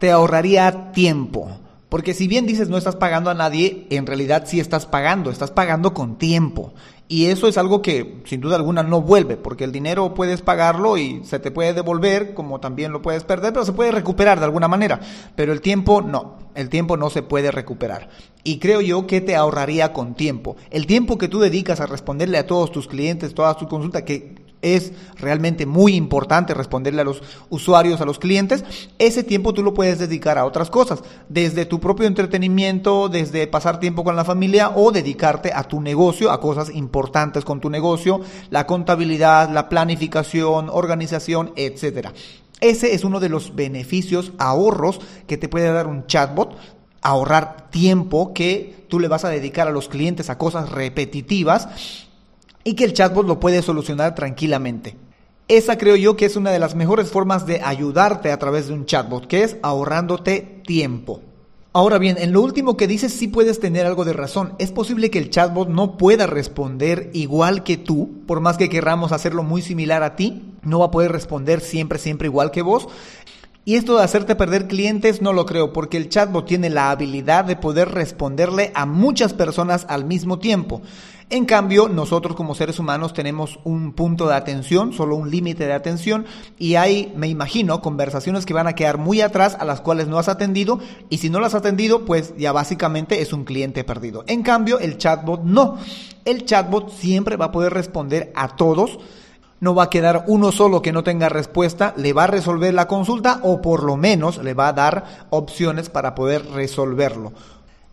te 0.00 0.10
ahorraría 0.10 0.90
tiempo. 0.90 1.60
Porque 1.88 2.12
si 2.12 2.28
bien 2.28 2.46
dices 2.46 2.68
no 2.68 2.76
estás 2.76 2.96
pagando 2.96 3.30
a 3.30 3.34
nadie, 3.34 3.86
en 3.90 4.06
realidad 4.06 4.44
sí 4.46 4.60
estás 4.60 4.84
pagando, 4.84 5.30
estás 5.30 5.50
pagando 5.50 5.94
con 5.94 6.18
tiempo. 6.18 6.74
Y 7.10 7.26
eso 7.26 7.48
es 7.48 7.56
algo 7.56 7.80
que 7.80 8.20
sin 8.26 8.42
duda 8.42 8.56
alguna 8.56 8.82
no 8.82 9.00
vuelve, 9.00 9.38
porque 9.38 9.64
el 9.64 9.72
dinero 9.72 10.12
puedes 10.12 10.42
pagarlo 10.42 10.98
y 10.98 11.22
se 11.24 11.38
te 11.38 11.50
puede 11.50 11.72
devolver, 11.72 12.34
como 12.34 12.60
también 12.60 12.92
lo 12.92 13.00
puedes 13.00 13.24
perder, 13.24 13.54
pero 13.54 13.64
se 13.64 13.72
puede 13.72 13.92
recuperar 13.92 14.38
de 14.38 14.44
alguna 14.44 14.68
manera. 14.68 15.00
Pero 15.34 15.54
el 15.54 15.62
tiempo 15.62 16.02
no, 16.02 16.36
el 16.54 16.68
tiempo 16.68 16.98
no 16.98 17.08
se 17.08 17.22
puede 17.22 17.50
recuperar. 17.50 18.10
Y 18.44 18.58
creo 18.58 18.82
yo 18.82 19.06
que 19.06 19.22
te 19.22 19.36
ahorraría 19.36 19.94
con 19.94 20.14
tiempo. 20.14 20.56
El 20.70 20.86
tiempo 20.86 21.16
que 21.16 21.28
tú 21.28 21.40
dedicas 21.40 21.80
a 21.80 21.86
responderle 21.86 22.36
a 22.36 22.46
todos 22.46 22.70
tus 22.70 22.86
clientes, 22.86 23.32
todas 23.32 23.56
tus 23.56 23.68
consultas, 23.68 24.02
que 24.02 24.47
es 24.62 24.92
realmente 25.16 25.66
muy 25.66 25.94
importante 25.94 26.54
responderle 26.54 27.02
a 27.02 27.04
los 27.04 27.22
usuarios, 27.48 28.00
a 28.00 28.04
los 28.04 28.18
clientes, 28.18 28.64
ese 28.98 29.22
tiempo 29.22 29.54
tú 29.54 29.62
lo 29.62 29.74
puedes 29.74 29.98
dedicar 29.98 30.38
a 30.38 30.44
otras 30.44 30.70
cosas, 30.70 31.02
desde 31.28 31.66
tu 31.66 31.80
propio 31.80 32.06
entretenimiento, 32.06 33.08
desde 33.08 33.46
pasar 33.46 33.80
tiempo 33.80 34.04
con 34.04 34.16
la 34.16 34.24
familia 34.24 34.72
o 34.74 34.90
dedicarte 34.90 35.52
a 35.54 35.64
tu 35.64 35.80
negocio, 35.80 36.30
a 36.30 36.40
cosas 36.40 36.70
importantes 36.74 37.44
con 37.44 37.60
tu 37.60 37.70
negocio, 37.70 38.20
la 38.50 38.66
contabilidad, 38.66 39.50
la 39.50 39.68
planificación, 39.68 40.68
organización, 40.70 41.52
etcétera. 41.56 42.12
Ese 42.60 42.94
es 42.94 43.04
uno 43.04 43.20
de 43.20 43.28
los 43.28 43.54
beneficios, 43.54 44.32
ahorros 44.38 45.00
que 45.26 45.36
te 45.36 45.48
puede 45.48 45.70
dar 45.72 45.86
un 45.86 46.06
chatbot, 46.06 46.56
ahorrar 47.02 47.70
tiempo 47.70 48.34
que 48.34 48.86
tú 48.88 48.98
le 48.98 49.06
vas 49.06 49.24
a 49.24 49.28
dedicar 49.28 49.68
a 49.68 49.72
los 49.72 49.88
clientes 49.88 50.30
a 50.30 50.38
cosas 50.38 50.70
repetitivas 50.70 51.68
y 52.68 52.74
que 52.74 52.84
el 52.84 52.92
chatbot 52.92 53.26
lo 53.26 53.40
puede 53.40 53.62
solucionar 53.62 54.14
tranquilamente. 54.14 54.94
Esa 55.48 55.78
creo 55.78 55.96
yo 55.96 56.18
que 56.18 56.26
es 56.26 56.36
una 56.36 56.50
de 56.50 56.58
las 56.58 56.74
mejores 56.74 57.08
formas 57.08 57.46
de 57.46 57.62
ayudarte 57.62 58.30
a 58.30 58.38
través 58.38 58.68
de 58.68 58.74
un 58.74 58.84
chatbot, 58.84 59.26
que 59.26 59.42
es 59.42 59.56
ahorrándote 59.62 60.60
tiempo. 60.66 61.22
Ahora 61.72 61.96
bien, 61.96 62.16
en 62.18 62.32
lo 62.32 62.42
último 62.42 62.76
que 62.76 62.86
dices 62.86 63.14
sí 63.14 63.26
puedes 63.26 63.58
tener 63.58 63.86
algo 63.86 64.04
de 64.04 64.12
razón. 64.12 64.52
Es 64.58 64.70
posible 64.70 65.10
que 65.10 65.18
el 65.18 65.30
chatbot 65.30 65.70
no 65.70 65.96
pueda 65.96 66.26
responder 66.26 67.08
igual 67.14 67.64
que 67.64 67.78
tú, 67.78 68.20
por 68.26 68.40
más 68.40 68.58
que 68.58 68.68
queramos 68.68 69.12
hacerlo 69.12 69.42
muy 69.42 69.62
similar 69.62 70.02
a 70.02 70.14
ti, 70.14 70.52
no 70.62 70.80
va 70.80 70.86
a 70.86 70.90
poder 70.90 71.10
responder 71.10 71.62
siempre, 71.62 71.98
siempre 71.98 72.28
igual 72.28 72.50
que 72.50 72.60
vos. 72.60 72.86
Y 73.68 73.76
esto 73.76 73.98
de 73.98 74.02
hacerte 74.02 74.34
perder 74.34 74.66
clientes 74.66 75.20
no 75.20 75.34
lo 75.34 75.44
creo, 75.44 75.74
porque 75.74 75.98
el 75.98 76.08
chatbot 76.08 76.46
tiene 76.46 76.70
la 76.70 76.90
habilidad 76.90 77.44
de 77.44 77.54
poder 77.54 77.90
responderle 77.90 78.72
a 78.74 78.86
muchas 78.86 79.34
personas 79.34 79.84
al 79.90 80.06
mismo 80.06 80.38
tiempo. 80.38 80.80
En 81.28 81.44
cambio, 81.44 81.86
nosotros 81.90 82.34
como 82.34 82.54
seres 82.54 82.78
humanos 82.78 83.12
tenemos 83.12 83.58
un 83.64 83.92
punto 83.92 84.26
de 84.26 84.36
atención, 84.36 84.94
solo 84.94 85.16
un 85.16 85.30
límite 85.30 85.66
de 85.66 85.74
atención, 85.74 86.24
y 86.58 86.76
hay, 86.76 87.12
me 87.14 87.28
imagino, 87.28 87.82
conversaciones 87.82 88.46
que 88.46 88.54
van 88.54 88.68
a 88.68 88.74
quedar 88.74 88.96
muy 88.96 89.20
atrás 89.20 89.54
a 89.60 89.66
las 89.66 89.82
cuales 89.82 90.08
no 90.08 90.18
has 90.18 90.30
atendido, 90.30 90.80
y 91.10 91.18
si 91.18 91.28
no 91.28 91.38
las 91.38 91.52
has 91.52 91.60
atendido, 91.60 92.06
pues 92.06 92.32
ya 92.38 92.52
básicamente 92.52 93.20
es 93.20 93.34
un 93.34 93.44
cliente 93.44 93.84
perdido. 93.84 94.24
En 94.28 94.42
cambio, 94.42 94.78
el 94.78 94.96
chatbot 94.96 95.42
no. 95.44 95.76
El 96.24 96.46
chatbot 96.46 96.90
siempre 96.90 97.36
va 97.36 97.44
a 97.44 97.52
poder 97.52 97.74
responder 97.74 98.32
a 98.34 98.56
todos. 98.56 98.98
No 99.60 99.74
va 99.74 99.84
a 99.84 99.90
quedar 99.90 100.24
uno 100.28 100.52
solo 100.52 100.82
que 100.82 100.92
no 100.92 101.02
tenga 101.02 101.28
respuesta, 101.28 101.92
le 101.96 102.12
va 102.12 102.24
a 102.24 102.28
resolver 102.28 102.72
la 102.74 102.86
consulta 102.86 103.40
o 103.42 103.60
por 103.60 103.82
lo 103.82 103.96
menos 103.96 104.38
le 104.38 104.54
va 104.54 104.68
a 104.68 104.72
dar 104.72 105.26
opciones 105.30 105.90
para 105.90 106.14
poder 106.14 106.46
resolverlo. 106.50 107.32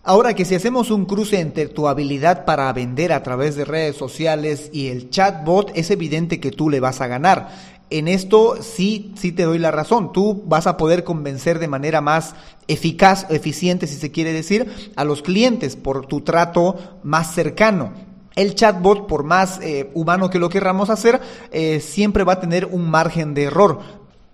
Ahora 0.04 0.36
que 0.36 0.46
si 0.46 0.54
hacemos 0.54 0.92
un 0.92 1.06
cruce 1.06 1.40
entre 1.40 1.68
tu 1.68 1.88
habilidad 1.88 2.46
para 2.46 2.72
vender 2.74 3.12
a 3.12 3.24
través 3.24 3.56
de 3.56 3.66
redes 3.66 3.96
sociales 3.96 4.70
y 4.72 4.90
el 4.90 5.10
chatbot, 5.10 5.72
es 5.74 5.90
evidente 5.90 6.40
que 6.40 6.52
tú 6.52 6.70
le 6.70 6.80
vas 6.80 7.02
a 7.02 7.08
ganar. 7.08 7.50
En 7.90 8.08
esto 8.08 8.62
sí, 8.62 9.14
sí 9.16 9.32
te 9.32 9.44
doy 9.44 9.58
la 9.58 9.72
razón. 9.72 10.14
Tú 10.14 10.44
vas 10.46 10.68
a 10.68 10.78
poder 10.78 11.04
convencer 11.04 11.58
de 11.58 11.68
manera 11.68 12.02
más 12.02 12.36
eficaz, 12.68 13.26
eficiente, 13.32 13.88
si 13.88 13.96
se 13.96 14.12
quiere 14.12 14.32
decir, 14.32 14.92
a 14.96 15.04
los 15.06 15.24
clientes 15.24 15.76
por 15.76 16.06
tu 16.06 16.22
trato 16.22 16.76
más 17.02 17.34
cercano. 17.34 18.05
El 18.36 18.56
chatbot, 18.56 19.08
por 19.08 19.24
más 19.24 19.60
eh, 19.62 19.90
humano 19.94 20.30
que 20.30 20.40
lo 20.40 20.50
querramos 20.50 20.90
hacer, 20.90 21.22
eh, 21.52 21.80
siempre 21.80 22.24
va 22.24 22.34
a 22.34 22.40
tener 22.40 22.66
un 22.66 22.90
margen 22.90 23.34
de 23.34 23.44
error. 23.44 23.80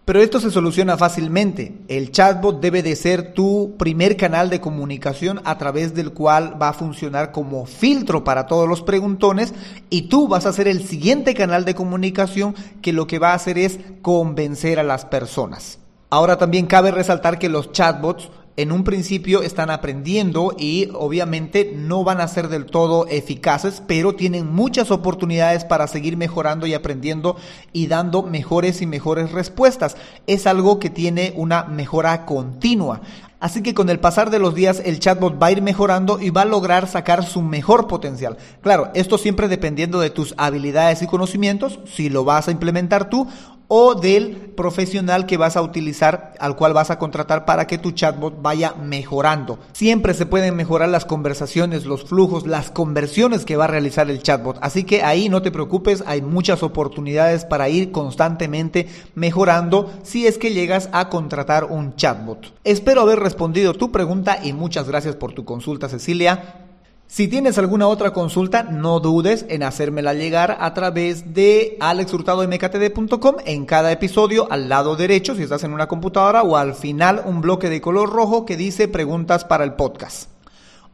Pero 0.06 0.20
esto 0.20 0.40
se 0.40 0.50
soluciona 0.50 0.98
fácilmente. 0.98 1.74
El 1.88 2.12
chatbot 2.12 2.60
debe 2.60 2.82
de 2.82 2.96
ser 2.96 3.34
tu 3.34 3.76
primer 3.78 4.18
canal 4.18 4.50
de 4.50 4.60
comunicación 4.60 5.40
a 5.46 5.60
través 5.60 5.94
del 5.94 6.12
cual 6.12 6.60
va 6.60 6.70
a 6.70 6.74
funcionar 6.74 7.32
como 7.32 7.68
filtro 7.68 8.24
para 8.24 8.48
todos 8.48 8.68
los 8.68 8.82
preguntones 8.82 9.54
y 9.92 10.04
tú 10.04 10.28
vas 10.28 10.48
a 10.48 10.54
ser 10.54 10.68
el 10.68 10.84
siguiente 10.88 11.36
canal 11.36 11.66
de 11.66 11.76
comunicación 11.76 12.56
que 12.82 12.94
lo 12.94 13.06
que 13.06 13.20
va 13.20 13.32
a 13.32 13.36
hacer 13.36 13.60
es 13.60 13.80
convencer 14.02 14.80
a 14.80 14.84
las 14.84 15.06
personas. 15.06 15.78
Ahora 16.10 16.38
también 16.38 16.66
cabe 16.66 16.92
resaltar 16.92 17.40
que 17.40 17.48
los 17.48 17.72
chatbots 17.72 18.30
en 18.58 18.72
un 18.72 18.84
principio 18.84 19.42
están 19.42 19.70
aprendiendo 19.70 20.56
y 20.58 20.90
obviamente 20.94 21.74
no 21.76 22.04
van 22.04 22.22
a 22.22 22.28
ser 22.28 22.48
del 22.50 22.66
todo 22.66 23.08
eficaces, 23.08 23.82
pero 23.88 24.16
tienen 24.16 24.52
muchas 24.52 24.92
oportunidades 24.92 25.66
para 25.66 25.88
seguir 25.88 26.18
mejorando 26.18 26.68
y 26.68 26.74
aprendiendo 26.74 27.38
y 27.74 27.88
dando 27.88 28.24
mejores 28.24 28.82
y 28.82 28.86
mejores 28.86 29.32
respuestas. 29.32 29.96
Es 30.28 30.48
algo 30.48 30.80
que 30.80 30.90
tiene 30.90 31.34
una 31.36 31.64
mejora 31.64 32.26
continua. 32.26 33.02
Así 33.42 33.64
que 33.64 33.74
con 33.74 33.90
el 33.90 34.00
pasar 34.00 34.30
de 34.30 34.38
los 34.38 34.54
días 34.54 34.84
el 34.86 35.00
chatbot 35.00 35.42
va 35.42 35.48
a 35.48 35.52
ir 35.52 35.64
mejorando 35.64 36.22
y 36.22 36.30
va 36.30 36.44
a 36.44 36.46
lograr 36.46 36.88
sacar 36.88 37.26
su 37.26 37.42
mejor 37.42 37.88
potencial. 37.88 38.38
Claro, 38.62 38.92
esto 38.94 39.18
siempre 39.18 39.48
dependiendo 39.48 40.00
de 40.00 40.12
tus 40.12 40.36
habilidades 40.38 41.02
y 41.02 41.08
conocimientos, 41.08 41.80
si 41.86 42.10
lo 42.10 42.24
vas 42.24 42.48
a 42.48 42.52
implementar 42.52 43.10
tú 43.10 43.28
o 43.74 43.96
del 43.96 44.52
profesional 44.58 45.26
que 45.26 45.38
vas 45.38 45.56
a 45.56 45.62
utilizar, 45.62 46.34
al 46.42 46.58
cual 46.58 46.74
vas 46.74 46.92
a 46.92 47.00
contratar 47.00 47.46
para 47.46 47.68
que 47.68 47.78
tu 47.78 47.92
chatbot 47.92 48.42
vaya 48.42 48.74
mejorando. 48.74 49.60
Siempre 49.72 50.14
se 50.14 50.26
pueden 50.26 50.58
mejorar 50.58 50.90
las 50.90 51.06
conversaciones, 51.06 51.86
los 51.86 52.04
flujos, 52.04 52.46
las 52.46 52.70
conversiones 52.70 53.46
que 53.46 53.56
va 53.56 53.64
a 53.64 53.68
realizar 53.70 54.12
el 54.12 54.22
chatbot. 54.22 54.58
Así 54.60 54.84
que 54.84 55.04
ahí 55.04 55.30
no 55.30 55.42
te 55.42 55.52
preocupes, 55.52 56.04
hay 56.06 56.22
muchas 56.22 56.64
oportunidades 56.64 57.46
para 57.46 57.70
ir 57.70 57.94
constantemente 57.94 58.90
mejorando 59.16 59.90
si 60.04 60.28
es 60.28 60.38
que 60.38 60.52
llegas 60.52 60.90
a 60.92 61.08
contratar 61.08 61.64
un 61.64 61.96
chatbot. 61.96 62.54
Espero 62.66 63.04
haber 63.04 63.20
respondido 63.20 63.74
tu 63.74 63.90
pregunta 63.90 64.40
y 64.44 64.52
muchas 64.52 64.90
gracias 64.90 65.16
por 65.16 65.32
tu 65.32 65.46
consulta, 65.46 65.88
Cecilia. 65.88 66.71
Si 67.12 67.28
tienes 67.28 67.58
alguna 67.58 67.90
otra 67.90 68.14
consulta, 68.14 68.64
no 68.64 69.02
dudes 69.02 69.46
en 69.50 69.64
hacérmela 69.64 70.14
llegar 70.14 70.56
a 70.62 70.74
través 70.74 71.34
de 71.34 71.76
alexhurtadomktd.com 71.82 73.36
en 73.46 73.66
cada 73.66 73.92
episodio 73.92 74.48
al 74.50 74.70
lado 74.70 74.96
derecho 74.96 75.36
si 75.36 75.44
estás 75.44 75.66
en 75.66 75.74
una 75.74 75.90
computadora 75.90 76.42
o 76.42 76.56
al 76.56 76.74
final 76.74 77.22
un 77.26 77.42
bloque 77.42 77.70
de 77.70 77.82
color 77.82 78.10
rojo 78.12 78.46
que 78.46 78.56
dice 78.56 78.88
preguntas 78.88 79.44
para 79.44 79.66
el 79.66 79.74
podcast. 79.74 80.30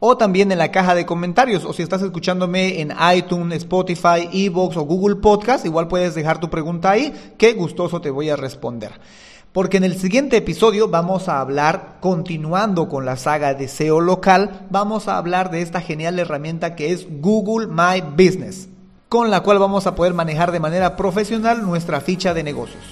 O 0.00 0.16
también 0.16 0.50
en 0.50 0.58
la 0.58 0.72
caja 0.72 0.96
de 0.96 1.06
comentarios 1.06 1.64
o 1.64 1.72
si 1.72 1.84
estás 1.84 2.02
escuchándome 2.02 2.80
en 2.80 2.92
iTunes, 3.14 3.58
Spotify, 3.58 4.28
Evox 4.32 4.76
o 4.76 4.82
Google 4.82 5.16
Podcast, 5.16 5.66
igual 5.66 5.86
puedes 5.86 6.16
dejar 6.16 6.40
tu 6.40 6.50
pregunta 6.50 6.90
ahí 6.90 7.14
que 7.38 7.52
gustoso 7.52 8.00
te 8.00 8.10
voy 8.10 8.28
a 8.28 8.34
responder 8.34 8.90
porque 9.52 9.78
en 9.78 9.84
el 9.84 9.98
siguiente 9.98 10.36
episodio 10.36 10.88
vamos 10.88 11.28
a 11.28 11.40
hablar, 11.40 11.96
continuando 12.00 12.88
con 12.88 13.06
la 13.06 13.16
saga 13.16 13.54
de 13.54 13.68
SEO 13.68 14.00
local, 14.00 14.66
vamos 14.70 15.08
a 15.08 15.16
hablar 15.16 15.50
de 15.50 15.62
esta 15.62 15.80
genial 15.80 16.18
herramienta 16.18 16.76
que 16.76 16.92
es 16.92 17.06
Google 17.20 17.66
My 17.66 18.00
Business, 18.00 18.68
con 19.08 19.30
la 19.30 19.42
cual 19.42 19.58
vamos 19.58 19.86
a 19.86 19.94
poder 19.94 20.14
manejar 20.14 20.52
de 20.52 20.60
manera 20.60 20.96
profesional 20.96 21.62
nuestra 21.62 22.00
ficha 22.00 22.34
de 22.34 22.42
negocios. 22.42 22.82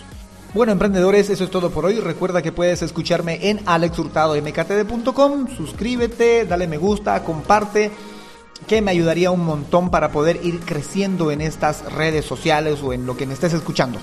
Bueno, 0.55 0.73
emprendedores, 0.73 1.29
eso 1.29 1.45
es 1.45 1.51
todo 1.51 1.71
por 1.71 1.85
hoy. 1.85 2.01
Recuerda 2.01 2.41
que 2.41 2.51
puedes 2.51 2.81
escucharme 2.81 3.51
en 3.51 3.61
alexhurtadomktd.com. 3.67 5.49
Suscríbete, 5.55 6.47
dale 6.47 6.67
me 6.67 6.79
gusta, 6.79 7.23
comparte, 7.23 7.91
que 8.67 8.81
me 8.81 8.91
ayudaría 8.91 9.31
un 9.31 9.45
montón 9.45 9.91
para 9.91 10.11
poder 10.11 10.41
ir 10.43 10.61
creciendo 10.61 11.31
en 11.31 11.43
estas 11.43 11.93
redes 11.93 12.25
sociales 12.25 12.81
o 12.83 12.95
en 12.95 13.05
lo 13.05 13.19
que 13.19 13.27
me 13.27 13.35
estés 13.35 13.53
escuchando. 13.53 13.99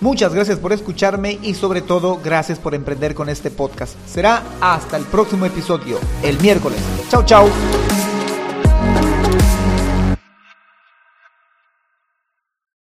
Muchas 0.00 0.34
gracias 0.34 0.58
por 0.58 0.72
escucharme 0.72 1.38
y 1.42 1.54
sobre 1.54 1.80
todo 1.80 2.20
gracias 2.22 2.58
por 2.58 2.74
emprender 2.74 3.14
con 3.14 3.28
este 3.28 3.50
podcast. 3.50 3.94
Será 4.06 4.42
hasta 4.60 4.96
el 4.96 5.04
próximo 5.04 5.46
episodio, 5.46 5.98
el 6.22 6.38
miércoles. 6.40 6.80
Chao, 7.08 7.24
chao. 7.24 8.13